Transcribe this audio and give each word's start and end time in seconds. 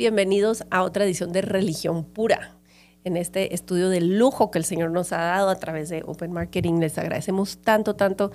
Bienvenidos 0.00 0.64
a 0.70 0.82
otra 0.82 1.04
edición 1.04 1.30
de 1.30 1.42
Religión 1.42 2.06
Pura. 2.06 2.56
En 3.04 3.18
este 3.18 3.54
estudio 3.54 3.90
de 3.90 4.00
lujo 4.00 4.50
que 4.50 4.56
el 4.56 4.64
Señor 4.64 4.92
nos 4.92 5.12
ha 5.12 5.18
dado 5.18 5.50
a 5.50 5.56
través 5.56 5.90
de 5.90 6.02
Open 6.06 6.32
Marketing, 6.32 6.80
les 6.80 6.96
agradecemos 6.96 7.58
tanto, 7.58 7.96
tanto. 7.96 8.32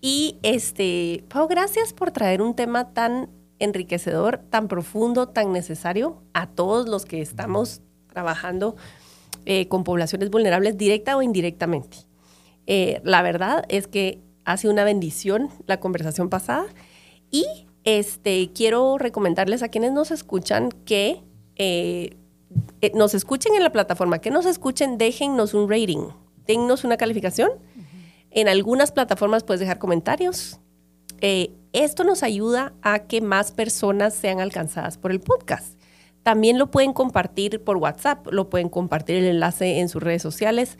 Y 0.00 0.38
este, 0.42 1.22
Pau, 1.28 1.48
gracias 1.48 1.92
por 1.92 2.12
traer 2.12 2.40
un 2.40 2.56
tema 2.56 2.94
tan 2.94 3.28
enriquecedor, 3.58 4.38
tan 4.48 4.68
profundo, 4.68 5.28
tan 5.28 5.52
necesario 5.52 6.22
a 6.32 6.46
todos 6.46 6.88
los 6.88 7.04
que 7.04 7.20
estamos 7.20 7.82
trabajando 8.06 8.76
eh, 9.44 9.68
con 9.68 9.84
poblaciones 9.84 10.30
vulnerables 10.30 10.78
directa 10.78 11.14
o 11.18 11.20
indirectamente. 11.20 11.98
Eh, 12.66 13.02
la 13.04 13.20
verdad 13.20 13.66
es 13.68 13.86
que 13.86 14.22
ha 14.46 14.56
sido 14.56 14.72
una 14.72 14.84
bendición 14.84 15.50
la 15.66 15.78
conversación 15.78 16.30
pasada 16.30 16.64
y 17.30 17.44
este, 17.84 18.50
quiero 18.54 18.98
recomendarles 18.98 19.62
a 19.62 19.68
quienes 19.68 19.92
nos 19.92 20.10
escuchan 20.10 20.70
que 20.84 21.22
eh, 21.56 22.16
nos 22.94 23.14
escuchen 23.14 23.54
en 23.54 23.62
la 23.62 23.72
plataforma, 23.72 24.18
que 24.18 24.30
nos 24.30 24.46
escuchen, 24.46 24.98
déjennos 24.98 25.54
un 25.54 25.68
rating, 25.68 26.08
dennos 26.46 26.84
una 26.84 26.96
calificación. 26.96 27.50
En 28.30 28.48
algunas 28.48 28.92
plataformas 28.92 29.44
puedes 29.44 29.60
dejar 29.60 29.78
comentarios. 29.78 30.58
Esto 31.20 32.04
nos 32.04 32.22
ayuda 32.22 32.74
a 32.82 33.00
que 33.00 33.20
más 33.20 33.52
personas 33.52 34.14
sean 34.14 34.40
alcanzadas 34.40 34.98
por 34.98 35.10
el 35.10 35.20
podcast. 35.20 35.78
También 36.22 36.58
lo 36.58 36.70
pueden 36.70 36.92
compartir 36.92 37.64
por 37.64 37.78
WhatsApp, 37.78 38.26
lo 38.30 38.48
pueden 38.48 38.68
compartir 38.68 39.16
el 39.16 39.24
enlace 39.24 39.80
en 39.80 39.88
sus 39.88 40.02
redes 40.02 40.22
sociales. 40.22 40.78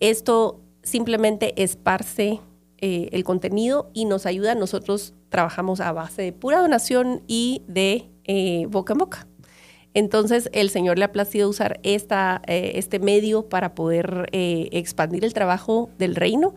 Esto 0.00 0.60
simplemente 0.82 1.62
esparce 1.62 2.40
eh, 2.86 3.08
el 3.12 3.24
contenido 3.24 3.90
y 3.94 4.04
nos 4.04 4.26
ayuda. 4.26 4.54
Nosotros 4.54 5.14
trabajamos 5.30 5.80
a 5.80 5.90
base 5.92 6.20
de 6.20 6.32
pura 6.34 6.60
donación 6.60 7.22
y 7.26 7.62
de 7.66 8.10
eh, 8.24 8.66
boca 8.68 8.92
en 8.92 8.98
boca. 8.98 9.26
Entonces, 9.94 10.50
el 10.52 10.68
Señor 10.68 10.98
le 10.98 11.06
ha 11.06 11.10
placido 11.12 11.48
usar 11.48 11.80
esta, 11.82 12.42
eh, 12.46 12.72
este 12.74 12.98
medio 12.98 13.48
para 13.48 13.74
poder 13.74 14.28
expandir 14.32 15.24
el 15.24 15.32
trabajo 15.32 15.88
del 15.96 16.14
reino 16.14 16.54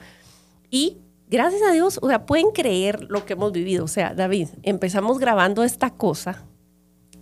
y 0.69 0.97
gracias 1.29 1.61
a 1.61 1.71
Dios, 1.71 1.97
o 2.01 2.09
sea, 2.09 2.25
pueden 2.25 2.51
creer 2.51 3.05
lo 3.09 3.25
que 3.25 3.31
hemos 3.31 3.53
vivido. 3.53 3.85
O 3.85 3.87
sea, 3.87 4.13
David, 4.13 4.49
empezamos 4.63 5.19
grabando 5.19 5.63
esta 5.63 5.91
cosa 5.91 6.43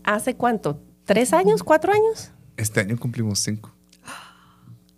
hace 0.03 0.35
cuánto? 0.35 0.81
¿Tres 1.03 1.31
años? 1.31 1.61
¿Cuatro 1.61 1.93
años? 1.93 2.31
Este 2.57 2.79
año 2.79 2.97
cumplimos 2.97 3.37
cinco. 3.37 3.74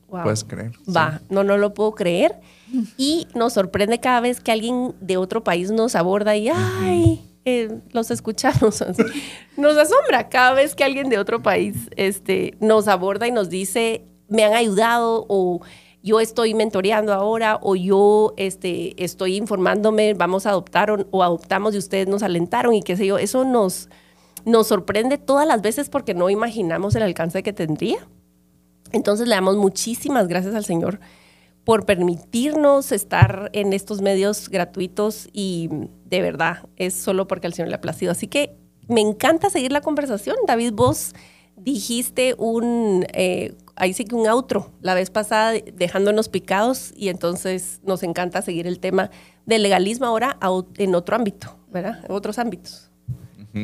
Puedes 0.07 0.43
creer. 0.43 0.71
Va, 0.87 1.21
no, 1.29 1.43
no 1.43 1.57
lo 1.57 1.73
puedo 1.73 1.93
creer. 1.93 2.35
Y 2.97 3.27
nos 3.33 3.53
sorprende 3.53 3.99
cada 3.99 4.19
vez 4.19 4.41
que 4.41 4.51
alguien 4.51 4.93
de 4.99 5.15
otro 5.15 5.43
país 5.43 5.71
nos 5.71 5.95
aborda 5.95 6.35
y, 6.35 6.49
ay, 6.49 7.21
eh, 7.45 7.79
los 7.93 8.11
escuchamos. 8.11 8.83
Nos 9.57 9.77
asombra 9.77 10.27
cada 10.27 10.53
vez 10.53 10.75
que 10.75 10.83
alguien 10.83 11.07
de 11.07 11.17
otro 11.17 11.41
país 11.41 11.89
este, 11.95 12.55
nos 12.59 12.89
aborda 12.89 13.25
y 13.25 13.31
nos 13.31 13.49
dice, 13.49 14.05
me 14.27 14.43
han 14.43 14.53
ayudado 14.53 15.25
o 15.29 15.61
yo 16.03 16.19
estoy 16.19 16.53
mentoreando 16.53 17.13
ahora 17.13 17.57
o 17.61 17.75
yo 17.75 18.33
este, 18.35 19.01
estoy 19.01 19.37
informándome, 19.37 20.13
vamos 20.13 20.45
a 20.45 20.49
adoptar 20.49 20.91
o, 20.91 21.23
adoptamos 21.23 21.73
y 21.73 21.77
ustedes 21.77 22.07
nos 22.07 22.21
alentaron 22.21 22.73
y 22.73 22.83
qué 22.83 22.97
sé 22.97 23.05
yo, 23.05 23.17
eso 23.17 23.45
nos, 23.45 23.89
nos 24.45 24.67
sorprende 24.67 25.17
todas 25.17 25.47
las 25.47 25.61
veces 25.61 25.89
porque 25.89 26.13
no 26.13 26.29
imaginamos 26.29 26.95
el 26.95 27.03
alcance 27.03 27.43
que 27.43 27.53
tendría. 27.53 27.99
Entonces 28.91 29.27
le 29.27 29.35
damos 29.35 29.57
muchísimas 29.57 30.27
gracias 30.27 30.55
al 30.55 30.65
Señor 30.65 30.99
por 31.63 31.85
permitirnos 31.85 32.91
estar 32.91 33.49
en 33.53 33.73
estos 33.73 34.01
medios 34.01 34.49
gratuitos 34.49 35.27
y 35.33 35.69
de 36.05 36.21
verdad 36.21 36.69
es 36.77 36.93
solo 36.93 37.27
porque 37.27 37.47
al 37.47 37.53
Señor 37.53 37.69
le 37.69 37.75
ha 37.75 37.81
placido. 37.81 38.11
Así 38.11 38.27
que 38.27 38.55
me 38.87 39.01
encanta 39.01 39.49
seguir 39.49 39.71
la 39.71 39.81
conversación. 39.81 40.37
David, 40.47 40.71
vos 40.73 41.13
dijiste 41.57 42.35
un, 42.37 43.05
eh, 43.13 43.55
ahí 43.75 43.93
sí 43.93 44.05
que 44.05 44.15
un 44.15 44.27
outro 44.27 44.71
la 44.81 44.93
vez 44.93 45.09
pasada 45.09 45.53
dejándonos 45.73 46.29
picados 46.29 46.93
y 46.95 47.09
entonces 47.09 47.81
nos 47.83 48.03
encanta 48.03 48.41
seguir 48.41 48.67
el 48.67 48.79
tema 48.79 49.09
del 49.45 49.63
legalismo 49.63 50.05
ahora 50.05 50.37
en 50.77 50.95
otro 50.95 51.15
ámbito, 51.15 51.57
¿verdad? 51.69 52.05
Otros 52.09 52.39
ámbitos. 52.39 52.91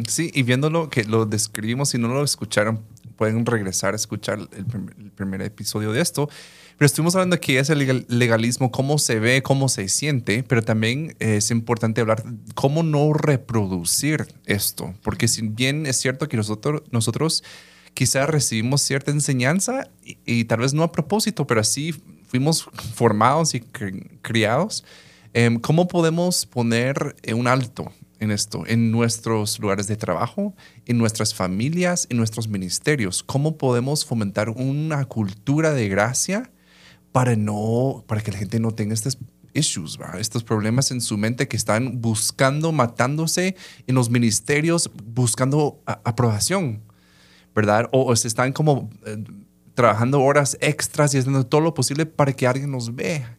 Sí, 0.08 0.32
y 0.34 0.44
viéndolo 0.44 0.90
que 0.90 1.04
lo 1.04 1.26
describimos, 1.26 1.90
si 1.90 1.98
no 2.00 2.08
lo 2.08 2.24
escucharon, 2.24 2.84
pueden 3.16 3.46
regresar 3.46 3.94
a 3.94 3.96
escuchar 3.96 4.40
el, 4.40 4.66
primer 5.12 5.42
episodio 5.42 5.92
de 5.92 6.02
esto. 6.02 6.30
Pero 6.78 6.86
estuvimos 6.86 7.16
hablando 7.16 7.36
de 7.36 7.40
qué 7.40 7.60
es 7.60 7.70
el 7.70 8.06
legalismo, 8.08 8.72
cómo 8.72 8.98
se 8.98 9.20
ve, 9.20 9.44
cómo 9.44 9.70
se 9.70 9.88
siente, 9.90 10.44
pero 10.44 10.64
también 10.64 11.16
es 11.20 11.52
importante 11.52 12.02
hablar 12.02 12.24
cómo 12.56 12.84
no 12.84 13.14
reproducir 13.14 14.28
esto, 14.46 14.94
porque 15.04 15.28
si 15.28 15.48
bien 15.48 15.86
es 15.86 15.98
cierto 15.98 16.28
que 16.28 16.38
nosotros, 16.38 16.82
nosotros 16.92 17.44
quizás 17.94 18.28
recibimos 18.28 18.82
cierta 18.82 19.12
enseñanza 19.12 19.88
y, 20.26 20.46
tal 20.46 20.62
vez 20.62 20.74
no 20.74 20.84
a 20.84 20.92
propósito, 20.92 21.46
pero 21.46 21.62
así 21.62 21.94
fuimos 22.28 22.68
formados 22.96 23.54
y 23.54 23.62
criados. 24.22 24.84
Em, 25.34 25.60
¿Cómo 25.60 25.88
podemos 25.88 26.46
poner 26.46 27.16
un 27.34 27.48
alto 27.48 27.92
en 28.24 28.32
esto, 28.32 28.64
en 28.66 28.92
nuestros 28.92 29.60
lugares 29.60 29.88
de 29.88 29.96
trabajo, 29.96 30.56
en 30.86 30.98
nuestras 30.98 31.34
familias, 31.34 32.08
en 32.10 32.18
nuestros 32.18 32.48
ministerios? 32.48 33.24
¿Cómo 33.24 33.58
podemos 33.58 34.06
fomentar 34.06 34.50
una 34.50 35.06
cultura 35.06 35.74
de 35.74 35.90
gracia 35.90 36.52
para, 37.12 37.36
no, 37.36 38.04
para 38.08 38.22
que 38.22 38.32
la 38.32 38.38
gente 38.40 38.60
no 38.60 38.72
tenga 38.72 38.94
estos 38.94 39.18
issues, 39.54 40.00
estos 40.18 40.44
problemas 40.44 40.90
en 40.90 41.02
su 41.02 41.18
mente 41.18 41.48
que 41.48 41.58
están 41.58 42.02
buscando, 42.02 42.72
matándose 42.72 43.56
en 43.86 43.96
los 43.96 44.10
ministerios, 44.10 44.90
buscando 45.14 45.82
aprobación? 45.86 46.82
¿verdad? 47.56 47.88
O, 47.92 48.16
se 48.16 48.28
están 48.28 48.52
como 48.52 48.90
eh, 49.06 49.24
trabajando 49.74 50.22
horas 50.22 50.58
extras 50.62 51.14
y 51.14 51.18
haciendo 51.18 51.46
todo 51.46 51.62
lo 51.62 51.74
posible 51.74 52.06
para 52.06 52.34
que 52.34 52.48
alguien 52.48 52.72
nos 52.72 52.96
vea, 52.96 53.38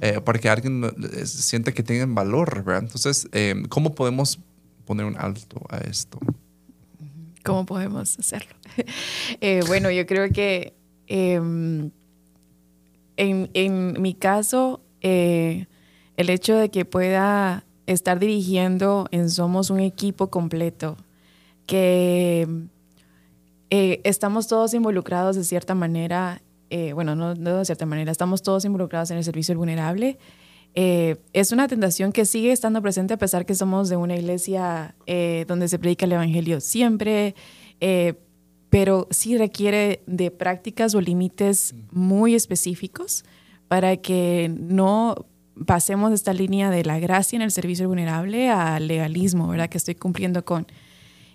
eh, 0.00 0.20
para 0.20 0.38
que 0.38 0.48
alguien 0.48 0.84
eh, 0.84 1.26
sienta 1.26 1.72
que 1.72 1.82
tienen 1.82 2.14
valor, 2.14 2.64
¿verdad? 2.64 2.84
Entonces, 2.84 3.28
¿cómo 3.68 3.94
podemos 3.94 4.38
poner 4.84 5.06
un 5.06 5.16
alto 5.16 5.60
a 5.68 5.78
esto? 5.78 6.18
¿Cómo 7.44 7.66
podemos 7.66 8.18
hacerlo? 8.18 8.54
bueno, 9.66 9.90
yo 9.90 10.06
creo 10.06 10.30
que 10.30 10.74
em, 11.06 11.90
en, 13.16 13.50
en, 13.54 14.00
mi 14.00 14.14
caso, 14.14 14.80
el 15.00 15.66
hecho 16.16 16.56
de 16.56 16.70
que 16.70 16.84
pueda 16.84 17.64
estar 17.86 18.18
dirigiendo 18.18 19.08
en 19.10 19.28
Somos 19.30 19.70
un 19.70 19.80
equipo 19.80 20.30
completo, 20.30 20.96
que 21.66 22.46
eh, 23.70 24.00
estamos 24.04 24.48
todos 24.48 24.74
involucrados 24.74 25.36
de 25.36 25.44
cierta 25.44 25.74
manera, 25.74 26.42
eh, 26.72 26.92
bueno, 26.92 27.14
no, 27.14 27.34
de 27.34 27.64
cierta 27.64 27.86
manera, 27.86 28.10
estamos 28.10 28.42
todos 28.42 28.64
involucrados 28.64 29.10
en 29.10 29.18
el 29.18 29.24
servicio 29.24 29.56
vulnerable. 29.56 30.18
Eh, 30.74 31.16
es 31.34 31.52
una 31.52 31.68
tentación 31.68 32.12
que 32.12 32.24
sigue 32.24 32.50
estando 32.50 32.80
presente 32.80 33.14
a 33.14 33.18
pesar 33.18 33.44
que 33.44 33.54
somos 33.54 33.88
de 33.90 33.96
una 33.96 34.16
iglesia 34.16 34.94
donde 35.46 35.68
se 35.68 35.78
predica 35.78 36.06
el 36.06 36.12
Evangelio 36.12 36.60
siempre, 36.60 37.34
pero 38.70 39.06
sí 39.10 39.36
requiere 39.36 40.02
de 40.06 40.30
prácticas 40.30 40.94
o 40.94 41.00
límites 41.02 41.74
muy 41.90 42.34
específicos 42.34 43.22
para 43.68 43.98
que 43.98 44.50
no 44.58 45.26
pasemos 45.66 46.12
esta 46.12 46.32
línea 46.32 46.70
de 46.70 46.84
la 46.84 46.98
gracia 46.98 47.36
en 47.36 47.42
el 47.42 47.50
servicio 47.50 47.86
vulnerable 47.86 48.48
al 48.48 48.88
legalismo, 48.88 49.48
¿verdad? 49.48 49.68
Que 49.68 49.76
estoy 49.76 49.94
cumpliendo 49.94 50.42
con 50.44 50.66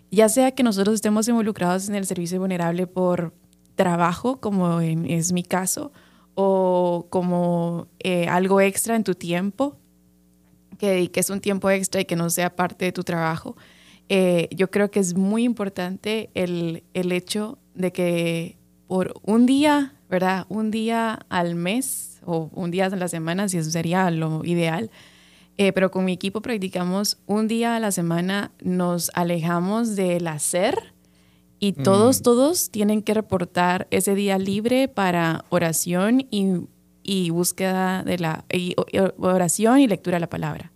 ya 0.10 0.30
sea 0.30 0.52
que 0.52 0.64
nosotros 0.64 0.96
estemos 0.96 1.28
involucrados 1.28 1.90
en 1.90 1.96
el 1.96 2.06
servicio 2.06 2.40
vulnerable 2.40 2.88
por 2.88 3.34
trabajo, 3.78 4.42
como 4.42 4.82
es 4.82 5.32
mi 5.32 5.44
caso, 5.44 5.94
o 6.36 7.08
como 7.10 7.88
eh, 8.00 8.28
algo 8.28 8.60
extra 8.60 8.98
en 8.98 9.06
tu 9.06 9.16
tiempo, 9.16 9.78
que, 10.78 11.10
que, 11.10 11.20
es 11.22 11.30
un 11.30 11.40
tiempo 11.40 11.70
extra 11.70 12.02
y 12.02 12.06
que 12.06 12.18
no 12.18 12.30
sea 12.30 12.54
parte 12.56 12.84
de 12.84 12.92
tu 12.92 13.04
trabajo. 13.04 13.56
Eh, 14.10 14.50
yo 14.52 14.70
creo 14.70 14.92
que 14.92 15.00
es 15.00 15.16
muy 15.16 15.44
importante 15.44 16.30
el, 16.34 16.84
el 16.94 17.12
hecho 17.14 17.58
de 17.74 17.94
que 17.94 18.58
por 18.88 19.14
un 19.24 19.46
día, 19.46 19.96
¿verdad? 20.10 20.46
Un 20.50 20.72
día 20.72 21.20
al 21.30 21.56
mes 21.56 22.22
o 22.26 22.50
un 22.54 22.72
día 22.72 22.86
a 22.86 22.90
la 22.90 23.08
semana, 23.08 23.48
si 23.48 23.58
eso 23.58 23.72
sería 23.72 24.10
lo 24.12 24.44
ideal, 24.44 24.92
eh, 25.58 25.74
pero 25.74 25.92
con 25.92 26.06
mi 26.06 26.14
equipo 26.14 26.42
practicamos 26.42 27.18
un 27.26 27.48
día 27.48 27.76
a 27.76 27.80
la 27.80 27.92
semana, 27.92 28.52
nos 28.62 29.12
alejamos 29.14 29.96
del 29.96 30.28
hacer 30.28 30.94
Y 31.60 31.74
todos, 31.74 32.22
todos 32.22 32.70
tienen 32.70 33.02
que 33.02 33.14
reportar 33.14 33.88
ese 33.90 34.14
día 34.14 34.38
libre 34.38 34.88
para 34.88 35.46
oración 35.50 36.28
y, 36.30 36.68
y 37.04 37.30
búsqueda 37.32 38.04
de 38.04 38.20
la 38.20 38.46
y 38.52 38.76
oración 39.18 39.80
y 39.80 39.88
lectura 39.88 40.18
de 40.18 40.22
la 40.22 40.30
palabra. 40.30 40.72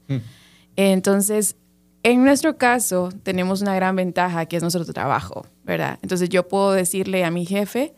Entonces, 0.75 1.55
en 2.03 2.23
nuestro 2.23 2.57
caso, 2.57 3.09
tenemos 3.23 3.61
una 3.61 3.75
gran 3.75 3.95
ventaja 3.95 4.45
que 4.47 4.57
es 4.57 4.63
nuestro 4.63 4.83
trabajo, 4.85 5.45
¿verdad? 5.63 5.99
Entonces, 6.01 6.29
yo 6.29 6.47
puedo 6.47 6.71
decirle 6.71 7.23
a 7.25 7.31
mi 7.31 7.45
jefe, 7.45 7.93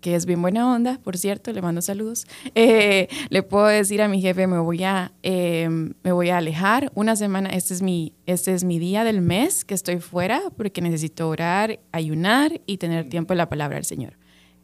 que 0.00 0.14
es 0.14 0.26
bien 0.26 0.40
buena 0.40 0.72
onda, 0.72 1.00
por 1.02 1.16
cierto, 1.16 1.52
le 1.52 1.62
mando 1.62 1.82
saludos, 1.82 2.26
eh, 2.54 3.08
le 3.30 3.42
puedo 3.42 3.66
decir 3.66 4.00
a 4.02 4.08
mi 4.08 4.20
jefe, 4.20 4.46
me 4.46 4.58
voy 4.58 4.84
a, 4.84 5.12
em, 5.22 5.94
me 6.02 6.12
voy 6.12 6.30
a 6.30 6.38
alejar 6.38 6.92
una 6.94 7.16
semana, 7.16 7.50
este 7.50 7.74
es, 7.74 7.82
mi, 7.82 8.12
este 8.26 8.54
es 8.54 8.64
mi 8.64 8.78
día 8.78 9.04
del 9.04 9.20
mes 9.20 9.64
que 9.64 9.74
estoy 9.74 9.98
fuera 9.98 10.42
porque 10.56 10.80
necesito 10.80 11.28
orar, 11.28 11.80
ayunar 11.92 12.60
y 12.66 12.78
tener 12.78 13.08
tiempo 13.08 13.34
en 13.34 13.38
la 13.38 13.48
palabra 13.48 13.76
del 13.76 13.84
Señor. 13.84 14.14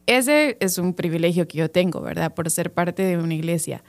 Ese 0.06 0.56
es 0.60 0.78
un 0.78 0.94
privilegio 0.94 1.48
que 1.48 1.58
yo 1.58 1.70
tengo, 1.70 2.00
¿verdad? 2.00 2.34
Por 2.34 2.50
ser 2.50 2.72
parte 2.72 3.02
de 3.02 3.16
una 3.16 3.34
iglesia. 3.34 3.82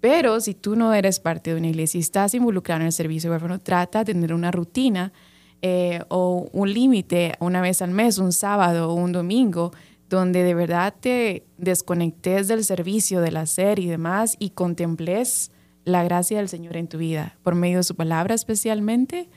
Pero 0.00 0.40
si 0.40 0.54
tú 0.54 0.76
no 0.76 0.94
eres 0.94 1.20
parte 1.20 1.52
de 1.52 1.58
una 1.58 1.68
iglesia 1.68 1.98
y 1.98 2.00
estás 2.00 2.32
involucrado 2.34 2.80
en 2.80 2.86
el 2.86 2.92
servicio 2.92 3.28
de 3.28 3.34
huérfano, 3.34 3.58
trata 3.58 4.04
de 4.04 4.12
tener 4.12 4.32
una 4.32 4.50
rutina 4.50 5.12
eh, 5.60 6.00
o 6.08 6.48
un 6.52 6.72
límite 6.72 7.34
una 7.40 7.60
vez 7.60 7.82
al 7.82 7.90
mes, 7.90 8.18
un 8.18 8.32
sábado 8.32 8.90
o 8.90 8.94
un 8.94 9.12
domingo, 9.12 9.72
donde 10.08 10.42
de 10.42 10.54
verdad 10.54 10.94
te 10.98 11.44
desconectes 11.58 12.48
del 12.48 12.64
servicio, 12.64 13.20
del 13.20 13.36
hacer 13.36 13.78
y 13.78 13.86
demás 13.86 14.36
y 14.38 14.50
contemples 14.50 15.50
la 15.84 16.02
gracia 16.04 16.38
del 16.38 16.48
Señor 16.48 16.76
en 16.76 16.88
tu 16.88 16.98
vida, 16.98 17.38
por 17.42 17.54
medio 17.54 17.78
de 17.78 17.84
su 17.84 17.94
palabra 17.94 18.34
especialmente, 18.34 19.28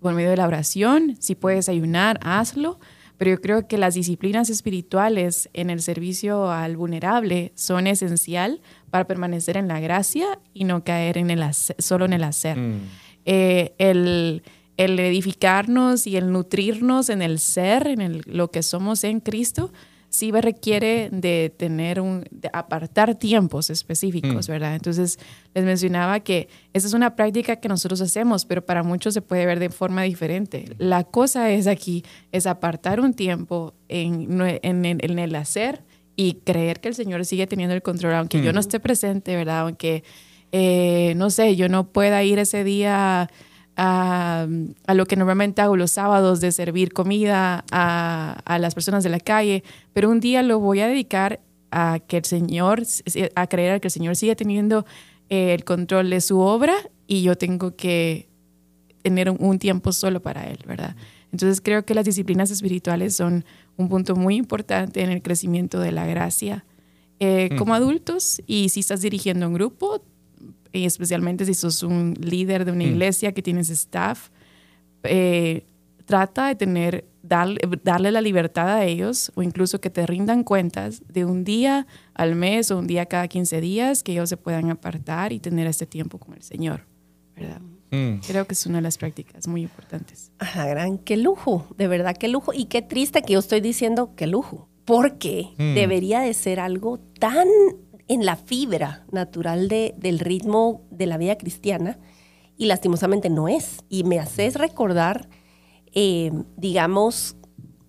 por 0.00 0.14
medio 0.14 0.30
de 0.30 0.36
la 0.36 0.46
oración, 0.46 1.16
si 1.18 1.34
puedes 1.34 1.68
ayunar, 1.68 2.18
hazlo, 2.22 2.78
pero 3.18 3.32
yo 3.32 3.40
creo 3.40 3.66
que 3.66 3.78
las 3.78 3.94
disciplinas 3.94 4.48
espirituales 4.48 5.50
en 5.52 5.70
el 5.70 5.82
servicio 5.82 6.50
al 6.50 6.76
vulnerable 6.76 7.52
son 7.56 7.88
esencial 7.88 8.60
para 8.90 9.06
permanecer 9.06 9.56
en 9.56 9.66
la 9.66 9.80
gracia 9.80 10.38
y 10.54 10.64
no 10.64 10.84
caer 10.84 11.18
en 11.18 11.30
el 11.30 11.42
solo 11.52 12.04
en 12.04 12.12
el 12.12 12.22
hacer. 12.22 12.56
Mm. 12.56 12.80
Eh, 13.24 13.74
el, 13.78 14.44
el, 14.76 15.00
edificarnos 15.00 16.06
y 16.06 16.16
el 16.16 16.30
nutrirnos 16.30 17.08
en 17.08 17.20
el 17.20 17.40
ser, 17.40 17.88
en 17.88 18.22
lo 18.24 18.52
que 18.52 18.62
somos 18.62 19.02
en 19.02 19.18
Cristo, 19.18 19.72
sí 20.18 20.32
requiere 20.32 21.08
de 21.12 21.52
tener 21.56 22.00
un, 22.00 22.24
de 22.30 22.50
apartar 22.52 23.14
tiempos 23.14 23.70
específicos, 23.70 24.48
mm. 24.48 24.52
¿verdad? 24.52 24.74
Entonces, 24.74 25.18
les 25.54 25.64
mencionaba 25.64 26.20
que 26.20 26.48
esa 26.72 26.86
es 26.86 26.94
una 26.94 27.14
práctica 27.16 27.56
que 27.56 27.68
nosotros 27.68 28.00
hacemos, 28.00 28.44
pero 28.44 28.64
para 28.64 28.82
muchos 28.82 29.14
se 29.14 29.22
puede 29.22 29.46
ver 29.46 29.58
de 29.58 29.70
forma 29.70 30.02
diferente. 30.02 30.74
La 30.78 31.04
cosa 31.04 31.50
es 31.50 31.66
aquí, 31.66 32.04
es 32.32 32.46
apartar 32.46 33.00
un 33.00 33.14
tiempo 33.14 33.74
en, 33.88 34.40
en, 34.40 34.84
en 34.84 35.18
el 35.18 35.34
hacer 35.34 35.84
y 36.16 36.34
creer 36.44 36.80
que 36.80 36.88
el 36.88 36.96
Señor 36.96 37.24
sigue 37.24 37.46
teniendo 37.46 37.76
el 37.76 37.82
control, 37.82 38.14
aunque 38.14 38.42
yo 38.42 38.52
no 38.52 38.58
mm. 38.58 38.66
esté 38.66 38.80
presente, 38.80 39.36
¿verdad? 39.36 39.60
Aunque, 39.60 40.02
eh, 40.50 41.14
no 41.16 41.30
sé, 41.30 41.54
yo 41.54 41.68
no 41.68 41.92
pueda 41.92 42.24
ir 42.24 42.40
ese 42.40 42.64
día 42.64 43.30
a, 43.78 44.46
a, 44.86 44.94
lo 44.94 45.06
que 45.06 45.14
normalmente 45.14 45.62
hago 45.62 45.76
los 45.76 45.92
sábados 45.92 46.40
de 46.40 46.50
servir 46.50 46.92
comida 46.92 47.64
a, 47.70 48.42
a, 48.44 48.58
las 48.58 48.74
personas 48.74 49.04
de 49.04 49.10
la 49.10 49.20
calle, 49.20 49.62
pero 49.92 50.10
un 50.10 50.18
día 50.18 50.42
lo 50.42 50.58
voy 50.58 50.80
a 50.80 50.88
dedicar 50.88 51.40
a 51.70 52.00
que 52.00 52.16
el 52.16 52.24
Señor, 52.24 52.82
a 53.36 53.46
creer 53.46 53.80
que 53.80 53.86
el 53.86 53.92
Señor 53.92 54.16
sigue 54.16 54.34
teniendo 54.34 54.84
eh, 55.30 55.54
el 55.54 55.64
control 55.64 56.10
de 56.10 56.20
su 56.20 56.40
obra 56.40 56.74
y 57.06 57.22
yo 57.22 57.36
tengo 57.36 57.76
que 57.76 58.28
tener 59.02 59.30
un, 59.30 59.58
tiempo 59.58 59.92
solo 59.92 60.20
para 60.20 60.48
Él, 60.48 60.58
¿verdad? 60.66 60.96
Entonces 61.30 61.60
creo 61.60 61.84
que 61.84 61.94
las 61.94 62.04
disciplinas 62.04 62.50
espirituales 62.50 63.14
son 63.14 63.44
un 63.76 63.88
punto 63.88 64.16
muy 64.16 64.34
importante 64.34 65.02
en 65.02 65.10
el 65.10 65.22
crecimiento 65.22 65.78
de 65.78 65.92
la 65.92 66.04
gracia. 66.04 66.64
Eh, 67.20 67.50
como 67.58 67.74
adultos 67.74 68.40
y 68.46 68.68
si 68.68 68.80
estás 68.80 69.00
dirigiendo 69.00 69.48
un 69.48 69.54
grupo, 69.54 70.02
y 70.72 70.84
especialmente 70.84 71.44
si 71.44 71.54
sos 71.54 71.82
un 71.82 72.14
líder 72.20 72.64
de 72.64 72.72
una 72.72 72.84
mm. 72.84 72.88
iglesia 72.88 73.32
que 73.32 73.42
tienes 73.42 73.70
staff, 73.70 74.30
eh, 75.02 75.64
trata 76.04 76.48
de 76.48 76.54
tener, 76.54 77.06
darle, 77.22 77.60
darle 77.84 78.10
la 78.10 78.20
libertad 78.20 78.68
a 78.68 78.84
ellos 78.84 79.30
o 79.34 79.42
incluso 79.42 79.80
que 79.80 79.90
te 79.90 80.06
rindan 80.06 80.42
cuentas 80.42 81.02
de 81.08 81.24
un 81.24 81.44
día 81.44 81.86
al 82.14 82.34
mes 82.34 82.70
o 82.70 82.78
un 82.78 82.86
día 82.86 83.06
cada 83.06 83.28
15 83.28 83.60
días 83.60 84.02
que 84.02 84.12
ellos 84.12 84.28
se 84.28 84.36
puedan 84.36 84.70
apartar 84.70 85.32
y 85.32 85.38
tener 85.38 85.66
este 85.66 85.86
tiempo 85.86 86.18
con 86.18 86.34
el 86.34 86.42
Señor, 86.42 86.86
¿verdad? 87.36 87.60
Mm. 87.90 88.20
Creo 88.26 88.46
que 88.46 88.54
es 88.54 88.66
una 88.66 88.78
de 88.78 88.82
las 88.82 88.98
prácticas 88.98 89.46
muy 89.48 89.62
importantes. 89.62 90.32
Ajá, 90.38 90.66
gran, 90.66 90.98
qué 90.98 91.16
lujo, 91.16 91.66
de 91.76 91.88
verdad, 91.88 92.16
qué 92.16 92.28
lujo. 92.28 92.52
Y 92.52 92.66
qué 92.66 92.82
triste 92.82 93.22
que 93.22 93.34
yo 93.34 93.38
estoy 93.38 93.60
diciendo 93.60 94.14
qué 94.16 94.26
lujo, 94.26 94.68
porque 94.84 95.48
mm. 95.58 95.74
debería 95.74 96.20
de 96.20 96.34
ser 96.34 96.60
algo 96.60 96.98
tan 97.18 97.48
en 98.08 98.24
la 98.24 98.36
fibra 98.36 99.04
natural 99.12 99.68
de, 99.68 99.94
del 99.98 100.18
ritmo 100.18 100.82
de 100.90 101.06
la 101.06 101.18
vida 101.18 101.36
cristiana 101.36 101.98
y 102.56 102.66
lastimosamente 102.66 103.30
no 103.30 103.48
es. 103.48 103.84
Y 103.88 104.04
me 104.04 104.18
haces 104.18 104.56
recordar, 104.56 105.28
eh, 105.94 106.32
digamos, 106.56 107.36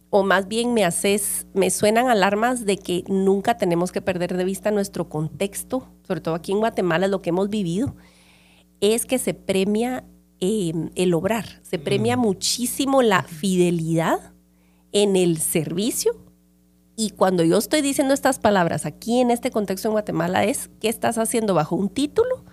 o 0.09 0.23
más 0.23 0.47
bien 0.47 0.73
me 0.73 0.85
haces, 0.85 1.47
me 1.53 1.69
suenan 1.69 2.09
alarmas 2.09 2.65
de 2.65 2.77
que 2.77 3.03
nunca 3.07 3.57
tenemos 3.57 3.91
que 3.91 4.01
perder 4.01 4.35
de 4.35 4.43
vista 4.43 4.71
nuestro 4.71 5.09
contexto, 5.09 5.87
sobre 6.07 6.21
todo 6.21 6.35
aquí 6.35 6.51
en 6.51 6.59
Guatemala, 6.59 7.07
lo 7.07 7.21
que 7.21 7.29
hemos 7.29 7.49
vivido, 7.49 7.95
es 8.81 9.05
que 9.05 9.17
se 9.17 9.33
premia 9.33 10.05
eh, 10.39 10.73
el 10.95 11.13
obrar, 11.13 11.45
se 11.63 11.79
premia 11.79 12.17
muchísimo 12.17 13.01
la 13.01 13.23
fidelidad 13.23 14.33
en 14.91 15.15
el 15.15 15.37
servicio 15.37 16.28
y 16.99 17.11
cuando 17.11 17.45
yo 17.45 17.57
estoy 17.57 17.81
diciendo 17.81 18.13
estas 18.13 18.39
palabras 18.39 18.85
aquí 18.85 19.21
en 19.21 19.31
este 19.31 19.51
contexto 19.51 19.87
en 19.87 19.93
Guatemala 19.93 20.43
es 20.43 20.69
qué 20.81 20.89
estás 20.89 21.17
haciendo 21.17 21.53
bajo 21.53 21.77
un 21.77 21.87
título 21.87 22.43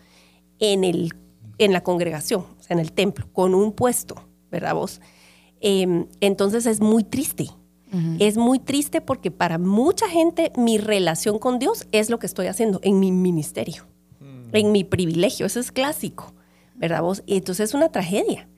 en, 0.60 0.84
el, 0.84 1.14
en 1.58 1.72
la 1.72 1.82
congregación, 1.82 2.42
o 2.42 2.62
sea, 2.62 2.74
en 2.74 2.78
el 2.78 2.92
templo, 2.92 3.26
con 3.32 3.56
un 3.56 3.72
puesto, 3.72 4.14
¿verdad 4.52 4.74
vos? 4.74 5.00
Em, 5.60 6.06
entonces 6.20 6.66
es 6.66 6.80
muy 6.80 7.02
triste. 7.02 7.48
Es 8.18 8.36
muy 8.36 8.58
triste 8.58 9.00
porque 9.00 9.30
para 9.30 9.56
mucha 9.56 10.06
gente 10.06 10.52
mi 10.54 10.76
relación 10.76 11.38
con 11.38 11.58
Dios 11.58 11.88
es 11.92 12.10
lo 12.10 12.18
que 12.18 12.26
estoy 12.26 12.46
haciendo 12.46 12.78
en 12.82 13.00
mi 13.00 13.10
ministerio, 13.10 13.86
mm. 14.20 14.54
en 14.54 14.70
mi 14.70 14.84
privilegio. 14.84 15.46
Eso 15.46 15.60
es 15.60 15.72
clásico, 15.72 16.34
¿verdad 16.74 17.00
vos? 17.00 17.22
Y 17.24 17.38
entonces 17.38 17.70
es 17.70 17.74
una 17.74 17.90
tragedia 17.90 18.48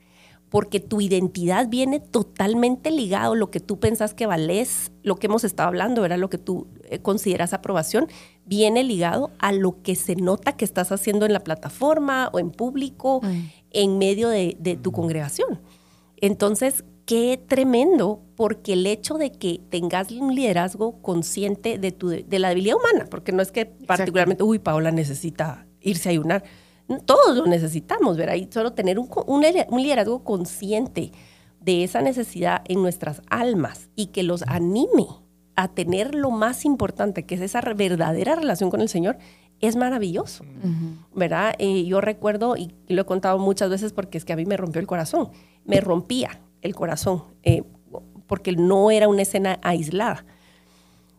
porque 0.49 0.79
tu 0.79 0.99
identidad 0.99 1.67
viene 1.69 1.99
totalmente 1.99 2.91
ligado, 2.91 3.35
lo 3.35 3.51
que 3.51 3.59
tú 3.59 3.79
pensás 3.79 4.13
que 4.13 4.25
vales, 4.25 4.91
lo 5.03 5.17
que 5.17 5.27
hemos 5.27 5.43
estado 5.43 5.69
hablando, 5.69 6.05
era 6.05 6.17
lo 6.17 6.29
que 6.29 6.39
tú 6.39 6.67
eh, 6.89 6.99
consideras 6.99 7.53
aprobación, 7.53 8.07
viene 8.45 8.83
ligado 8.83 9.31
a 9.37 9.51
lo 9.51 9.81
que 9.83 9.95
se 9.95 10.15
nota 10.15 10.53
que 10.53 10.65
estás 10.65 10.91
haciendo 10.91 11.27
en 11.27 11.33
la 11.33 11.41
plataforma 11.41 12.29
o 12.33 12.39
en 12.39 12.49
público, 12.49 13.21
en 13.69 13.97
medio 13.99 14.29
de, 14.29 14.79
tu 14.81 14.91
congregación. 14.91 15.61
Entonces, 16.17 16.83
qué 17.05 17.39
tremendo, 17.47 18.21
porque 18.35 18.73
el 18.73 18.87
hecho 18.87 19.15
de 19.15 19.31
que 19.31 19.61
tengas 19.69 20.11
un 20.11 20.33
liderazgo 20.33 20.99
consciente 21.01 21.77
de, 21.77 21.91
tu, 21.91 22.09
de 22.09 22.39
la 22.39 22.49
debilidad 22.49 22.77
humana, 22.77 23.05
porque 23.09 23.31
no 23.31 23.43
es 23.43 23.51
que 23.51 23.67
particularmente, 23.67 24.43
uy, 24.43 24.57
Paola 24.57 24.91
necesita 24.91 25.67
irse 25.79 26.09
a 26.09 26.11
ayunar, 26.11 26.43
todos 27.05 27.37
lo 27.37 27.45
necesitamos, 27.45 28.17
¿verdad? 28.17 28.35
Y 28.35 28.47
solo 28.51 28.73
tener 28.73 28.99
un, 28.99 29.09
un, 29.27 29.81
liderazgo 29.81 30.23
consciente 30.23 31.11
de 31.61 31.83
esa 31.83 32.01
necesidad 32.01 32.61
en 32.65 32.81
nuestras 32.81 33.21
almas 33.29 33.89
y 33.95 34.07
que 34.07 34.23
los 34.23 34.43
anime 34.43 35.07
a 35.55 35.67
tener 35.67 36.15
lo 36.15 36.31
más 36.31 36.65
importante, 36.65 37.25
que 37.25 37.35
es 37.35 37.41
esa 37.41 37.61
verdadera 37.61 38.35
relación 38.35 38.69
con 38.69 38.81
el 38.81 38.89
Señor, 38.89 39.17
es 39.61 39.75
maravilloso, 39.75 40.45
¿verdad? 41.13 41.53
Eh, 41.59 41.83
yo 41.83 41.99
recuerdo, 41.99 42.55
y 42.55 42.73
lo 42.87 43.01
he 43.01 43.05
contado 43.05 43.37
muchas 43.39 43.69
veces 43.69 43.91
porque 43.91 44.17
es 44.17 44.23
que 44.23 44.31
a 44.31 44.37
mí 44.37 44.45
me 44.45 44.55
rompió 44.55 44.79
el 44.79 44.87
corazón, 44.87 45.31
me 45.65 45.81
rompía 45.81 46.39
el 46.61 46.75
corazón, 46.75 47.23
eh, 47.43 47.63
porque 48.25 48.53
no 48.53 48.89
era 48.89 49.09
una 49.09 49.23
escena 49.23 49.59
aislada. 49.61 50.25